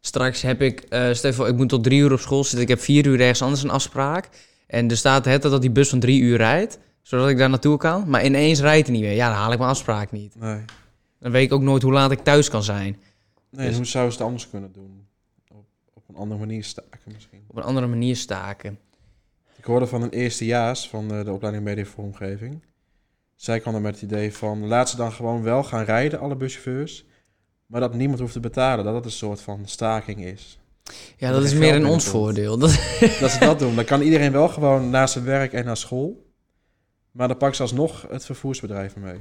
Straks 0.00 0.42
heb 0.42 0.62
ik, 0.62 0.80
eh 0.80 1.14
voor, 1.14 1.48
ik 1.48 1.56
moet 1.56 1.68
tot 1.68 1.84
drie 1.84 2.00
uur 2.00 2.12
op 2.12 2.18
school 2.20 2.42
zitten. 2.44 2.60
Ik 2.60 2.68
heb 2.68 2.80
vier 2.80 3.06
uur 3.06 3.20
ergens 3.20 3.42
anders 3.42 3.62
een 3.62 3.70
afspraak. 3.70 4.28
En 4.66 4.90
er 4.90 4.96
staat 4.96 5.24
het 5.24 5.42
dat 5.42 5.60
die 5.60 5.70
bus 5.70 5.88
van 5.88 6.00
drie 6.00 6.20
uur 6.20 6.36
rijdt, 6.36 6.78
zodat 7.02 7.28
ik 7.28 7.38
daar 7.38 7.48
naartoe 7.50 7.76
kan. 7.76 8.04
Maar 8.10 8.24
ineens 8.24 8.60
rijdt 8.60 8.86
hij 8.86 8.96
niet 8.96 9.04
meer. 9.04 9.14
Ja, 9.14 9.28
dan 9.28 9.36
haal 9.36 9.52
ik 9.52 9.58
mijn 9.58 9.70
afspraak 9.70 10.10
niet. 10.12 10.34
nee. 10.36 10.64
Dan 11.18 11.32
weet 11.32 11.44
ik 11.44 11.52
ook 11.52 11.62
nooit 11.62 11.82
hoe 11.82 11.92
laat 11.92 12.10
ik 12.10 12.18
thuis 12.18 12.48
kan 12.48 12.62
zijn. 12.62 12.96
Nee, 13.50 13.66
Dus- 13.66 13.76
hoe 13.76 13.84
zouden 13.86 14.12
ze 14.12 14.18
het 14.18 14.26
anders 14.28 14.50
kunnen 14.50 14.72
doen? 14.72 15.06
Op, 15.48 15.64
op 15.94 16.02
een 16.08 16.14
andere 16.14 16.40
manier 16.40 16.64
staken 16.64 17.12
misschien. 17.12 17.40
Op 17.46 17.56
een 17.56 17.62
andere 17.62 17.86
manier 17.86 18.16
staken. 18.16 18.78
Ik 19.60 19.66
hoorde 19.66 19.86
van 19.86 20.02
een 20.02 20.10
eerstejaars 20.10 20.88
van 20.88 21.14
eh, 21.14 21.24
de 21.24 21.32
opleiding 21.32 21.64
Mediavormgeving. 21.64 22.62
Zij 23.34 23.60
kwam 23.60 23.74
er 23.74 23.80
met 23.80 23.94
het 23.94 24.02
idee 24.02 24.34
van, 24.34 24.66
laat 24.66 24.90
ze 24.90 24.96
dan 24.96 25.12
gewoon 25.12 25.42
wel 25.42 25.62
gaan 25.62 25.84
rijden, 25.84 26.20
alle 26.20 26.36
buschauffeurs. 26.36 27.04
Maar 27.66 27.80
dat 27.80 27.94
niemand 27.94 28.20
hoeft 28.20 28.32
te 28.32 28.40
betalen, 28.40 28.84
dat 28.84 28.94
dat 28.94 29.04
een 29.04 29.10
soort 29.10 29.40
van 29.40 29.66
staking 29.66 30.24
is. 30.24 30.58
Ja, 31.16 31.32
dat 31.32 31.44
is 31.44 31.54
meer 31.54 31.74
in 31.74 31.86
ons 31.86 32.04
voordeel. 32.04 32.58
Dat, 32.58 32.70
Dat 33.20 33.30
ze 33.30 33.38
dat 33.40 33.58
doen. 33.58 33.74
Dan 33.74 33.84
kan 33.84 34.00
iedereen 34.00 34.32
wel 34.32 34.48
gewoon 34.48 34.90
naar 34.90 35.08
zijn 35.08 35.24
werk 35.24 35.52
en 35.52 35.64
naar 35.64 35.76
school. 35.76 36.32
Maar 37.10 37.28
dan 37.28 37.36
pakken 37.36 37.56
ze 37.56 37.62
alsnog 37.62 38.06
het 38.10 38.24
vervoersbedrijf 38.24 38.96
mee. 38.96 39.20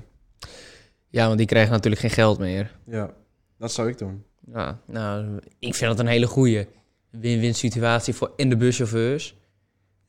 ja, 1.08 1.26
want 1.26 1.38
die 1.38 1.48
krijgen 1.48 1.72
natuurlijk 1.72 2.02
geen 2.02 2.12
geld 2.12 2.40
meer. 2.40 2.76
Ja, 2.86 3.14
dat 3.58 3.72
zou 3.72 3.90
ik 3.90 3.98
doen. 3.98 4.24
Ja, 4.54 4.80
nou, 4.86 5.40
ik 5.60 5.76
vind 5.76 5.92
dat 5.92 6.00
een 6.00 6.12
hele 6.12 6.28
goede 6.28 6.68
win-win 7.10 7.56
situatie 7.56 8.14
voor 8.14 8.34
en 8.38 8.50
de 8.50 8.58
buschauffeurs 8.58 9.38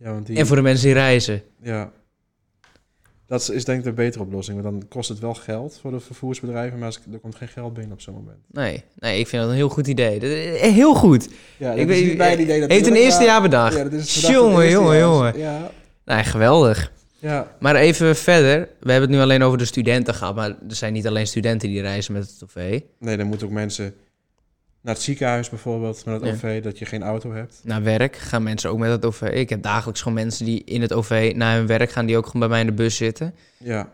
Ja, 0.02 0.12
want 0.12 0.26
die, 0.26 0.37
en 0.37 0.47
voor 0.47 0.57
de 0.57 0.62
mensen 0.62 0.85
die 0.85 0.95
reizen. 0.95 1.42
ja. 1.62 1.92
Dat 3.26 3.50
is- 3.50 3.64
denk 3.64 3.78
ik 3.78 3.85
de 3.85 3.92
betere 3.92 4.23
oplossing. 4.25 4.62
Want 4.62 4.80
dan 4.80 4.88
kost 4.88 5.09
het 5.09 5.19
wel 5.19 5.35
geld 5.35 5.78
voor 5.80 5.90
de 5.90 6.00
vervoersbedrijven, 6.00 6.78
maar 6.78 6.97
er 7.12 7.19
komt 7.19 7.35
geen 7.35 7.49
geld 7.49 7.75
binnen 7.75 7.92
op 7.92 8.00
zo'n 8.00 8.14
moment. 8.14 8.38
Nee, 8.52 8.85
nee, 8.99 9.19
ik 9.19 9.26
vind 9.26 9.42
dat 9.42 9.50
een 9.50 9.57
heel 9.57 9.69
goed 9.69 9.87
idee. 9.87 10.19
Dat 10.21 10.30
is 10.30 10.61
Heel 10.61 10.95
goed. 10.95 11.28
Ja, 11.57 11.73
Ik 11.73 11.87
weet- 11.87 12.04
niet 12.04 12.16
mijn 12.16 12.40
idee 12.40 12.64
Heeft 12.66 12.87
een 12.87 12.95
eerste 12.95 13.25
jaar 13.25 13.42
bedacht. 13.42 13.76
Ja, 13.76 13.83
dat 13.83 13.92
is 13.92 14.26
Jongen, 14.26 14.71
jongen, 14.71 14.99
jongen. 14.99 15.38
Ja, 15.38 15.71
Nee, 16.04 16.25
geweldig. 16.25 16.92
ja, 17.19 17.57
Maar 17.61 17.75
even 17.76 18.16
verder. 18.16 18.59
We 18.80 18.90
hebben 18.90 19.09
het 19.11 19.19
nu 19.19 19.25
alleen 19.25 19.42
over 19.42 19.59
de 19.59 19.64
studenten 19.64 20.14
gehad. 20.14 20.35
Maar 20.35 20.49
er 20.49 20.57
zijn 20.75 20.92
niet 20.92 21.07
alleen 21.07 21.26
studenten 21.26 21.69
die 21.69 21.80
reizen 21.80 22.12
met 22.12 22.23
het 22.30 22.42
OV. 22.45 22.80
nee, 22.99 23.16
dan 23.16 23.26
moeten 23.26 23.47
ook 23.47 23.52
mensen 23.52 23.95
naar 24.83 24.95
het 24.95 25.03
ziekenhuis 25.03 25.49
bijvoorbeeld 25.49 26.05
met 26.05 26.15
het 26.15 26.25
Ja. 26.25 26.31
OV, 26.35 26.63
dat 26.63 26.79
je 26.79 26.87
geen 26.87 27.03
auto 27.03 27.33
hebt. 27.33 27.61
Naar 27.65 27.83
werk 27.83 28.17
gaan 28.17 28.43
mensen 28.43 28.71
ook 28.71 28.79
met 28.79 28.91
het 28.91 29.05
OV. 29.05 29.23
Ik 29.23 29.49
heb 29.49 29.63
dagelijks 29.63 30.01
gewoon 30.01 30.15
mensen 30.17 30.45
die 30.45 30.65
in 30.65 30.81
het 30.83 30.93
OV 30.93 31.33
naar 31.37 31.57
hun 31.57 31.67
werk 31.67 31.91
gaan... 31.91 32.07
die 32.07 32.17
ook 32.17 32.27
gewoon 32.27 32.41
bij 32.41 32.49
mij 32.49 32.61
in 32.61 32.67
de 32.67 32.73
bus 32.73 32.97
zitten. 32.97 33.35
Ja, 33.59 33.93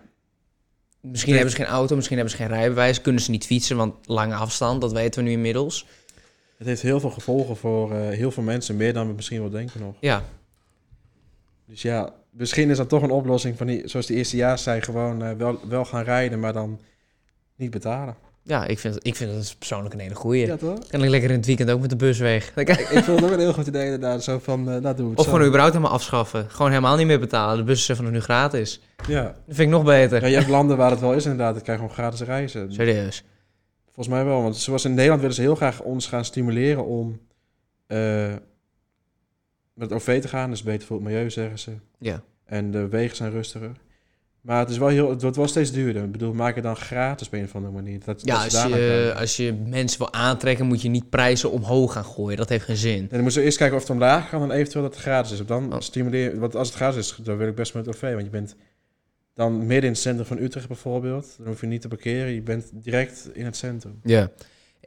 Misschien 1.00 1.32
Nee. 1.32 1.40
hebben 1.42 1.58
ze 1.58 1.64
geen 1.64 1.74
auto, 1.74 1.94
misschien 1.94 2.16
hebben 2.16 2.36
ze 2.36 2.42
geen 2.42 2.52
rijbewijs. 2.52 3.00
Kunnen 3.00 3.22
ze 3.22 3.30
niet 3.30 3.46
fietsen, 3.46 3.76
want 3.76 3.94
lange 4.08 4.34
afstand, 4.34 4.80
dat 4.80 4.92
weten 4.92 5.22
we 5.22 5.28
nu 5.28 5.34
inmiddels. 5.34 5.86
het 6.58 6.66
heeft 6.66 6.82
heel 6.82 7.00
veel 7.00 7.10
gevolgen 7.10 7.56
voor 7.56 7.92
eh, 7.92 8.08
heel 8.08 8.30
veel 8.30 8.42
mensen, 8.42 8.76
meer 8.76 8.92
dan 8.92 9.06
we 9.08 9.12
misschien 9.14 9.40
wel 9.40 9.50
denken 9.50 9.80
nog. 9.80 9.94
Ja, 10.00 10.22
Dus 11.66 11.82
ja, 11.82 12.14
misschien 12.30 12.70
is 12.70 12.76
dat 12.76 12.88
toch 12.88 13.02
een 13.02 13.10
oplossing 13.10 13.56
van 13.56 13.66
die, 13.66 13.88
zoals 13.88 14.06
de 14.06 14.14
eerste 14.14 14.36
jaar 14.36 14.58
zei, 14.58 14.80
gewoon 14.80 15.22
eh, 15.24 15.32
wel, 15.32 15.60
wel 15.68 15.84
gaan 15.84 16.04
rijden, 16.04 16.40
maar 16.40 16.52
dan 16.52 16.80
niet 17.56 17.70
betalen. 17.70 18.16
Ja 18.46 18.66
ik, 18.66 18.78
vind, 18.78 18.96
ik 19.06 19.16
vind 19.16 19.32
dat 19.32 19.54
persoonlijk 19.58 19.94
een 19.94 20.00
hele 20.00 20.14
goeie. 20.14 20.46
Ja, 20.46 20.56
toch? 20.56 20.86
Kan 20.86 21.02
ik 21.04 21.10
lekker 21.10 21.30
in 21.30 21.36
het 21.36 21.46
weekend 21.46 21.70
ook 21.70 21.80
met 21.80 21.90
de 21.90 21.96
bus 21.96 22.18
weg. 22.18 22.52
Dat 22.54 22.68
ik, 22.68 22.76
ik 22.78 22.86
vind 22.86 23.06
het 23.06 23.24
ook 23.24 23.30
een 23.30 23.38
heel 23.38 23.52
goed 23.52 23.66
idee 23.66 23.84
inderdaad, 23.84 24.22
zo 24.24 24.38
van, 24.38 24.70
eh 24.70 24.76
nou 24.80 24.96
doe 24.96 25.10
het 25.10 25.18
Of 25.18 25.24
zo. 25.24 25.30
gewoon 25.30 25.46
überhaupt 25.46 25.74
helemaal 25.74 25.94
afschaffen. 25.94 26.50
Gewoon 26.50 26.70
helemaal 26.70 26.96
niet 26.96 27.06
meer 27.06 27.20
betalen. 27.20 27.56
De 27.56 27.64
bus 27.64 27.88
is 27.88 27.96
vanaf 27.96 28.12
nu 28.12 28.20
gratis. 28.20 28.80
Ja. 29.08 29.22
Dat 29.22 29.34
vind 29.46 29.58
ik 29.58 29.68
nog 29.68 29.84
beter. 29.84 30.20
ja, 30.20 30.26
je 30.26 30.36
hebt 30.36 30.48
landen 30.48 30.76
waar 30.76 30.90
het 30.90 31.00
wel 31.00 31.12
is 31.14 31.24
inderdaad, 31.24 31.54
dan 31.54 31.62
krijg 31.62 31.78
je 31.80 31.84
gewoon 31.86 31.98
gratis 32.02 32.26
reizen. 32.26 32.72
Serieus. 32.72 33.24
Volgens 33.84 34.16
mij 34.16 34.24
wel, 34.24 34.42
want 34.42 34.56
zoals 34.56 34.84
in 34.84 34.94
Nederland 34.94 35.20
willen 35.20 35.36
ze 35.36 35.42
heel 35.42 35.54
graag 35.54 35.80
ons 35.80 36.06
gaan 36.06 36.24
stimuleren 36.24 36.84
om 36.84 37.20
eh, 37.86 37.98
met 39.74 39.90
het 39.90 39.92
OV 39.92 40.20
te 40.20 40.28
gaan. 40.28 40.48
Dat 40.48 40.58
is 40.58 40.64
beter 40.64 40.86
voor 40.86 40.96
het 40.96 41.04
milieu, 41.04 41.30
zeggen 41.30 41.58
ze. 41.58 41.70
Ja. 41.98 42.22
En 42.44 42.70
de 42.70 42.88
wegen 42.88 43.16
zijn 43.16 43.30
rustiger. 43.30 43.70
Maar 44.46 44.58
het, 44.58 44.70
is 44.70 44.78
wel 44.78 44.88
heel, 44.88 45.10
het 45.10 45.22
wordt 45.22 45.36
wel 45.36 45.46
steeds 45.48 45.72
duurder. 45.72 46.04
Ik 46.04 46.12
bedoel, 46.12 46.32
maak 46.32 46.54
het 46.54 46.64
dan 46.64 46.76
gratis 46.76 47.26
op 47.26 47.32
een 47.32 47.44
of 47.44 47.54
andere 47.54 47.72
manier. 47.74 48.00
Dat, 48.04 48.20
Ja, 48.24 48.34
dat 48.44 48.54
als 48.54 48.62
je, 48.62 49.14
als 49.16 49.36
je 49.36 49.52
mensen 49.52 49.98
wil 49.98 50.12
aantrekken, 50.12 50.66
moet 50.66 50.82
je 50.82 50.88
niet 50.88 51.10
prijzen 51.10 51.50
omhoog 51.50 51.92
gaan 51.92 52.04
gooien. 52.04 52.36
Dat 52.36 52.48
heeft 52.48 52.64
geen 52.64 52.76
zin. 52.76 53.00
En 53.00 53.08
dan 53.10 53.20
moeten 53.20 53.38
we 53.38 53.44
eerst 53.44 53.58
kijken 53.58 53.76
of 53.76 53.82
het 53.82 53.92
omlaag 53.92 54.28
kan 54.28 54.42
en 54.42 54.50
eventueel 54.50 54.84
dat 54.84 54.94
het 54.94 55.02
gratis 55.02 55.32
is. 55.32 55.40
Of 55.40 55.46
dan 55.46 55.72
Oh. 55.72 55.80
stimuleer, 55.80 56.38
want 56.38 56.56
als 56.56 56.68
het 56.68 56.76
gratis 56.76 56.98
is, 56.98 57.18
dan 57.22 57.36
wil 57.36 57.48
ik 57.48 57.54
best 57.54 57.74
met 57.74 57.86
het 57.86 57.94
OV. 57.94 58.12
Want 58.12 58.24
je 58.24 58.30
bent 58.30 58.54
dan 59.34 59.58
midden 59.58 59.82
in 59.84 59.90
het 59.90 59.98
centrum 59.98 60.26
van 60.26 60.38
Utrecht 60.38 60.68
bijvoorbeeld. 60.68 61.34
Dan 61.38 61.46
hoef 61.46 61.60
je 61.60 61.66
niet 61.66 61.80
te 61.80 61.88
parkeren. 61.88 62.32
Je 62.32 62.42
bent 62.42 62.70
direct 62.72 63.28
in 63.32 63.44
het 63.44 63.56
centrum. 63.56 64.00
Ja. 64.02 64.30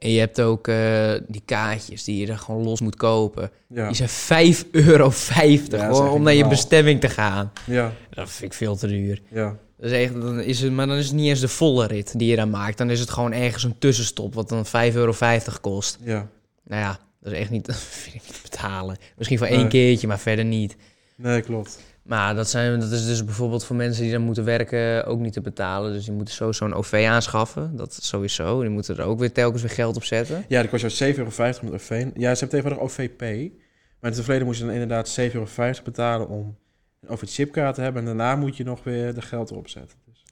En 0.00 0.10
je 0.10 0.18
hebt 0.18 0.40
ook 0.40 0.68
eh, 0.68 1.12
die 1.28 1.42
kaartjes 1.44 2.04
die 2.04 2.16
je 2.16 2.32
er 2.32 2.38
gewoon 2.38 2.62
los 2.64 2.80
moet 2.80 2.96
kopen. 2.96 3.50
Ja, 3.68 3.86
Die 3.90 4.06
zijn 4.06 4.54
5,50 4.64 4.70
euro. 4.70 5.10
echt 5.10 6.00
om 6.00 6.22
naar 6.22 6.34
je 6.34 6.48
bestemming 6.48 7.00
te 7.00 7.08
gaan. 7.08 7.52
ja, 7.66 7.92
Dat 8.10 8.30
vind 8.30 8.52
ik 8.52 8.58
veel 8.58 8.76
te 8.76 8.86
duur. 8.86 9.22
ja. 9.28 9.56
Dat 9.78 9.90
is 9.90 9.96
echt, 10.04 10.20
dan 10.20 10.40
is 10.40 10.60
het, 10.60 10.72
maar 10.72 10.86
dan 10.86 10.96
is 10.96 11.06
het 11.06 11.14
niet 11.14 11.28
eens 11.28 11.40
de 11.40 11.48
volle 11.48 11.86
rit 11.86 12.18
die 12.18 12.28
je 12.30 12.36
dan 12.36 12.50
maakt. 12.50 12.78
Dan 12.78 12.90
is 12.90 13.00
het 13.00 13.10
gewoon 13.10 13.32
ergens 13.32 13.64
een 13.64 13.78
tussenstop 13.78 14.34
wat 14.34 14.48
dan 14.48 14.66
5,50 14.66 14.70
euro 14.94 15.14
kost. 15.60 15.98
ja. 16.04 16.28
Nou 16.64 16.82
ja, 16.82 16.98
dat 17.20 17.32
is 17.32 17.38
echt 17.38 17.50
niet, 17.50 17.66
dat 17.66 17.76
vind 17.76 18.14
ik 18.16 18.22
niet 18.26 18.40
betalen. 18.42 18.96
Misschien 19.16 19.38
voor 19.38 19.48
Nee. 19.48 19.56
één 19.58 19.68
keertje, 19.68 20.06
maar 20.06 20.18
verder 20.18 20.44
niet. 20.44 20.76
Nee, 21.16 21.40
klopt. 21.40 21.78
Maar 22.02 22.34
dat, 22.34 22.48
zijn, 22.48 22.80
dat 22.80 22.90
is 22.90 23.06
dus 23.06 23.24
bijvoorbeeld 23.24 23.64
voor 23.64 23.76
mensen 23.76 24.02
die 24.02 24.12
dan 24.12 24.22
moeten 24.22 24.44
werken 24.44 25.06
ook 25.06 25.18
niet 25.18 25.32
te 25.32 25.40
betalen. 25.40 25.92
Dus 25.92 26.04
die 26.04 26.14
moeten 26.14 26.34
sowieso 26.34 26.64
een 26.64 26.74
OV 26.74 27.06
aanschaffen. 27.08 27.76
Dat 27.76 27.98
sowieso. 28.02 28.60
Die 28.60 28.70
moeten 28.70 28.96
er 28.96 29.04
ook 29.04 29.18
weer 29.18 29.32
telkens 29.32 29.62
weer 29.62 29.70
geld 29.70 29.96
op 29.96 30.04
zetten. 30.04 30.44
Ja, 30.48 30.60
dat 30.62 30.70
kost 30.70 30.98
jou 30.98 31.12
7,50 31.12 31.18
euro 31.18 31.58
met 31.62 31.72
OV. 31.72 32.06
Ja, 32.14 32.34
ze 32.34 32.44
hebben 32.44 32.48
tegenwoordig 32.48 32.78
OVP. 32.78 33.20
Maar 33.20 34.10
in 34.10 34.16
het 34.16 34.20
verleden 34.20 34.46
moest 34.46 34.58
je 34.58 34.64
dan 34.64 34.74
inderdaad 34.74 35.18
7,50 35.20 35.24
euro 35.34 35.46
betalen 35.84 36.28
om 36.28 36.56
een 37.00 37.08
OV-chipkaart 37.08 37.74
te 37.74 37.80
hebben. 37.80 38.00
En 38.00 38.06
daarna 38.06 38.36
moet 38.36 38.56
je 38.56 38.64
nog 38.64 38.84
weer 38.84 39.14
de 39.14 39.22
geld 39.22 39.50
erop 39.50 39.68
zetten. 39.68 39.98
Dus, 40.06 40.24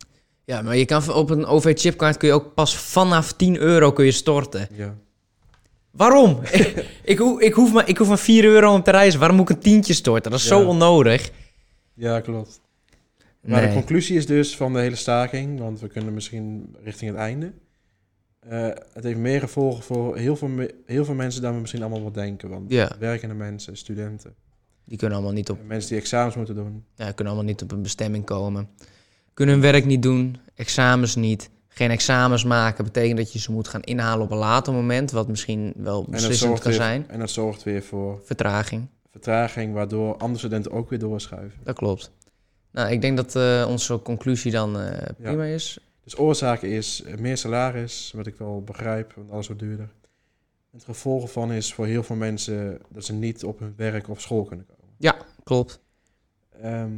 Ja, 0.45 0.63
maar 0.63 0.77
je 0.77 0.85
kan 0.85 1.13
op 1.13 1.31
een 1.31 1.47
OV-chipkaart 1.47 2.17
kun 2.17 2.29
je 2.29 2.35
ook 2.35 2.55
pas 2.55 2.77
vanaf 2.77 3.33
10 3.33 3.59
euro 3.59 3.93
kun 3.93 4.05
je 4.05 4.13
storten. 4.13 4.69
ja. 4.73 4.95
Waarom? 5.91 6.41
ik, 6.53 6.85
ik, 7.03 7.19
hoef, 7.19 7.41
ik, 7.41 7.53
hoef 7.53 7.73
maar, 7.73 7.89
ik 7.89 7.99
hoef 7.99 8.09
maar 8.09 8.19
4 8.19 8.45
euro 8.45 8.75
om 8.75 8.83
te 8.83 8.91
reizen. 8.91 9.19
Waarom 9.21 9.37
moet 9.37 9.51
ik 9.51 9.57
een 9.57 9.63
tientje 9.63 9.95
storten? 9.95 10.31
Dat 10.31 10.41
is 10.41 10.47
zo 10.47 10.65
onnodig. 10.67 11.31
Ja, 11.99 12.21
klopt. 12.21 12.61
Maar 13.41 13.67
de 13.67 13.73
conclusie 13.73 14.17
is 14.17 14.27
dus 14.27 14.57
van 14.57 14.73
de 14.73 14.79
hele 14.79 14.97
staking, 14.97 15.59
want 15.59 15.81
we 15.81 15.89
kunnen 15.89 16.15
misschien 16.15 16.77
richting 16.85 17.11
het 17.11 17.21
einde. 17.21 17.53
Eh, 18.41 18.69
het 18.93 19.05
heeft 19.05 19.19
meer 19.19 19.41
gevolgen 19.41 19.83
voor 19.83 20.17
heel 20.17 20.37
veel, 20.37 20.51
heel 20.87 21.05
veel 21.05 21.15
mensen 21.15 21.43
dan 21.43 21.55
we 21.55 21.61
misschien 21.61 21.81
allemaal 21.83 22.01
wel 22.03 22.13
denken. 22.13 22.49
Want 22.49 22.71
Ja. 22.71 22.91
werkende 22.99 23.35
mensen, 23.35 23.77
studenten, 23.77 24.35
Die 24.85 24.99
kunnen 24.99 25.17
allemaal 25.17 25.35
niet 25.37 25.51
op 25.51 25.59
mensen 25.67 25.91
die 25.91 25.99
examens 25.99 26.37
moeten 26.37 26.55
doen. 26.55 26.85
Ja, 26.95 27.05
kunnen 27.13 27.33
allemaal 27.35 27.51
niet 27.53 27.63
op 27.63 27.73
een 27.73 27.83
bestemming 27.83 28.25
komen. 28.25 28.69
Kunnen 29.35 29.55
hun 29.55 29.65
werk 29.73 29.85
niet 29.85 30.03
doen, 30.03 30.37
examens 30.55 31.15
niet. 31.15 31.51
Geen 31.69 31.91
examens 31.91 32.45
maken 32.45 32.85
betekent 32.85 33.17
dat 33.17 33.33
je 33.33 33.39
ze 33.39 33.53
moet 33.53 33.69
gaan 33.69 33.83
inhalen 33.83 34.25
op 34.25 34.31
een 34.31 34.39
later 34.39 34.73
moment, 34.73 35.11
wat 35.11 35.29
misschien 35.29 35.73
wel 35.77 36.07
beslissend 36.09 36.53
kan 36.61 36.71
weer, 36.71 36.81
zijn. 36.81 37.09
en 37.09 37.19
dat 37.19 37.31
zorgt 37.31 37.63
weer 37.63 37.83
voor 37.83 38.21
Vertraging, 38.25 38.87
vertraging, 39.23 39.75
waardoor 39.75 40.17
andere 40.17 40.39
studenten 40.39 40.73
ook 40.73 40.91
weer 40.91 40.99
doorschuiven. 40.99 41.61
dat 41.63 41.77
klopt. 41.77 42.13
Nou, 42.71 42.91
ik 42.91 43.01
denk 43.01 43.17
dat 43.17 43.37
eh, 43.37 43.67
onze 43.69 44.03
conclusie 44.03 44.53
dan 44.53 44.81
eh, 44.81 45.09
prima 45.23 45.45
is. 45.45 45.79
Dus 46.05 46.19
oorzaak 46.19 46.63
is 46.63 47.03
eh, 47.03 47.15
meer 47.17 47.37
salaris, 47.37 48.13
wat 48.17 48.27
ik 48.27 48.37
wel 48.37 48.63
begrijp, 48.63 49.13
want 49.13 49.31
alles 49.31 49.47
wordt 49.47 49.63
duurder. 49.63 49.89
Het 50.73 50.85
gevolg 50.85 51.23
ervan 51.23 51.53
is 51.53 51.75
voor 51.75 51.87
heel 51.87 52.03
veel 52.03 52.17
mensen 52.17 52.81
dat 52.89 53.05
ze 53.05 53.13
niet 53.13 53.45
op 53.45 53.59
hun 53.59 53.75
werk 53.77 54.09
of 54.09 54.21
school 54.21 54.45
kunnen 54.45 54.67
komen. 54.67 54.95
Klopt. 55.45 55.81
Ehm, 56.63 56.93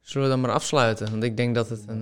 Zullen 0.00 0.28
we 0.28 0.34
dan 0.34 0.42
maar 0.42 0.52
afsluiten? 0.54 1.10
Want 1.10 1.22
ik 1.22 1.36
denk 1.36 1.54
dat 1.54 1.68
het 1.68 1.82
een... 1.86 1.98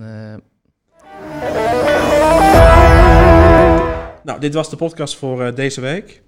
nou, 4.23 4.39
dit 4.39 4.53
was 4.53 4.69
de 4.69 4.75
podcast 4.75 5.15
voor 5.15 5.55
deze 5.55 5.81
week. 5.81 6.22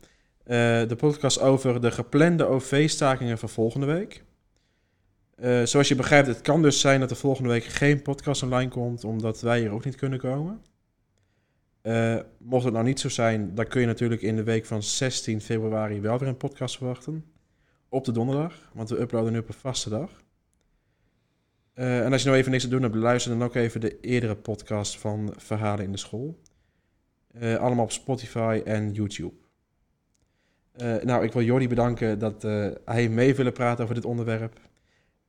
Eh, 0.45 0.87
de 0.87 0.95
podcast 0.97 1.39
over 1.39 1.81
de 1.81 1.91
geplande 1.91 2.45
OV-stakingen 2.45 3.37
van 3.37 3.49
volgende 3.49 3.85
week. 3.85 4.23
Eh, 5.35 5.63
zoals 5.63 5.87
je 5.87 5.95
begrijpt, 5.95 6.27
het 6.27 6.41
kan 6.41 6.61
dus 6.61 6.79
zijn 6.79 6.99
dat 6.99 7.11
er 7.11 7.15
volgende 7.17 7.49
week 7.49 7.63
geen 7.63 8.01
podcast 8.01 8.43
online 8.43 8.71
komt, 8.71 9.03
omdat 9.03 9.41
wij 9.41 9.59
hier 9.59 9.71
ook 9.71 9.85
niet 9.85 9.95
kunnen 9.95 10.19
komen. 10.19 10.61
Eh, 11.81 12.19
mocht 12.37 12.63
het 12.63 12.73
nou 12.73 12.85
niet 12.85 12.99
zo 12.99 13.09
zijn, 13.09 13.55
dan 13.55 13.67
kun 13.67 13.81
je 13.81 13.87
natuurlijk 13.87 14.21
in 14.21 14.35
de 14.35 14.43
week 14.43 14.65
van 14.65 14.83
16 14.83 15.41
februari 15.41 16.01
wel 16.01 16.17
weer 16.19 16.27
een 16.27 16.37
podcast 16.37 16.77
verwachten. 16.77 17.25
Op 17.89 18.05
de 18.05 18.11
donderdag, 18.11 18.69
want 18.73 18.89
we 18.89 18.99
uploaden 18.99 19.31
nu 19.31 19.39
op 19.39 19.47
een 19.47 19.53
vaste 19.53 19.89
dag. 19.89 20.23
En 21.73 22.11
als 22.11 22.21
je 22.21 22.27
nou 22.27 22.39
even 22.39 22.51
niks 22.51 22.63
te 22.63 22.69
doen 22.69 22.81
hebt, 22.81 22.95
luister 22.95 23.31
dan 23.31 23.43
ook 23.43 23.55
even 23.55 23.81
de 23.81 23.99
eerdere 23.99 24.35
podcast 24.35 24.97
van 24.97 25.33
Verhalen 25.37 25.85
in 25.85 25.91
de 25.91 25.97
School. 25.97 26.39
Allemaal 27.39 27.83
op 27.83 27.91
Spotify 27.91 28.61
en 28.65 28.91
YouTube. 28.91 29.44
Eh, 30.77 30.95
nou, 31.03 31.23
ik 31.23 31.33
wil 31.33 31.41
Jordi 31.41 31.67
bedanken 31.67 32.19
dat 32.19 32.43
eh, 32.43 32.67
hij 32.85 33.09
mee 33.09 33.35
willen 33.35 33.53
praten 33.53 33.83
over 33.83 33.95
dit 33.95 34.05
onderwerp. 34.05 34.59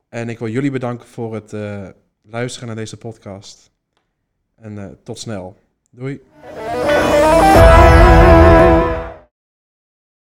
En 0.09 0.29
ik 0.29 0.39
wil 0.39 0.49
jullie 0.49 0.71
bedanken 0.71 1.07
voor 1.09 1.35
het 1.35 1.53
eh, 1.53 1.89
luisteren 2.23 2.67
naar 2.67 2.77
deze 2.77 2.97
podcast. 2.97 3.71
En 4.57 4.99
tot 5.03 5.19
snel. 5.19 5.57
Doei. 5.91 6.21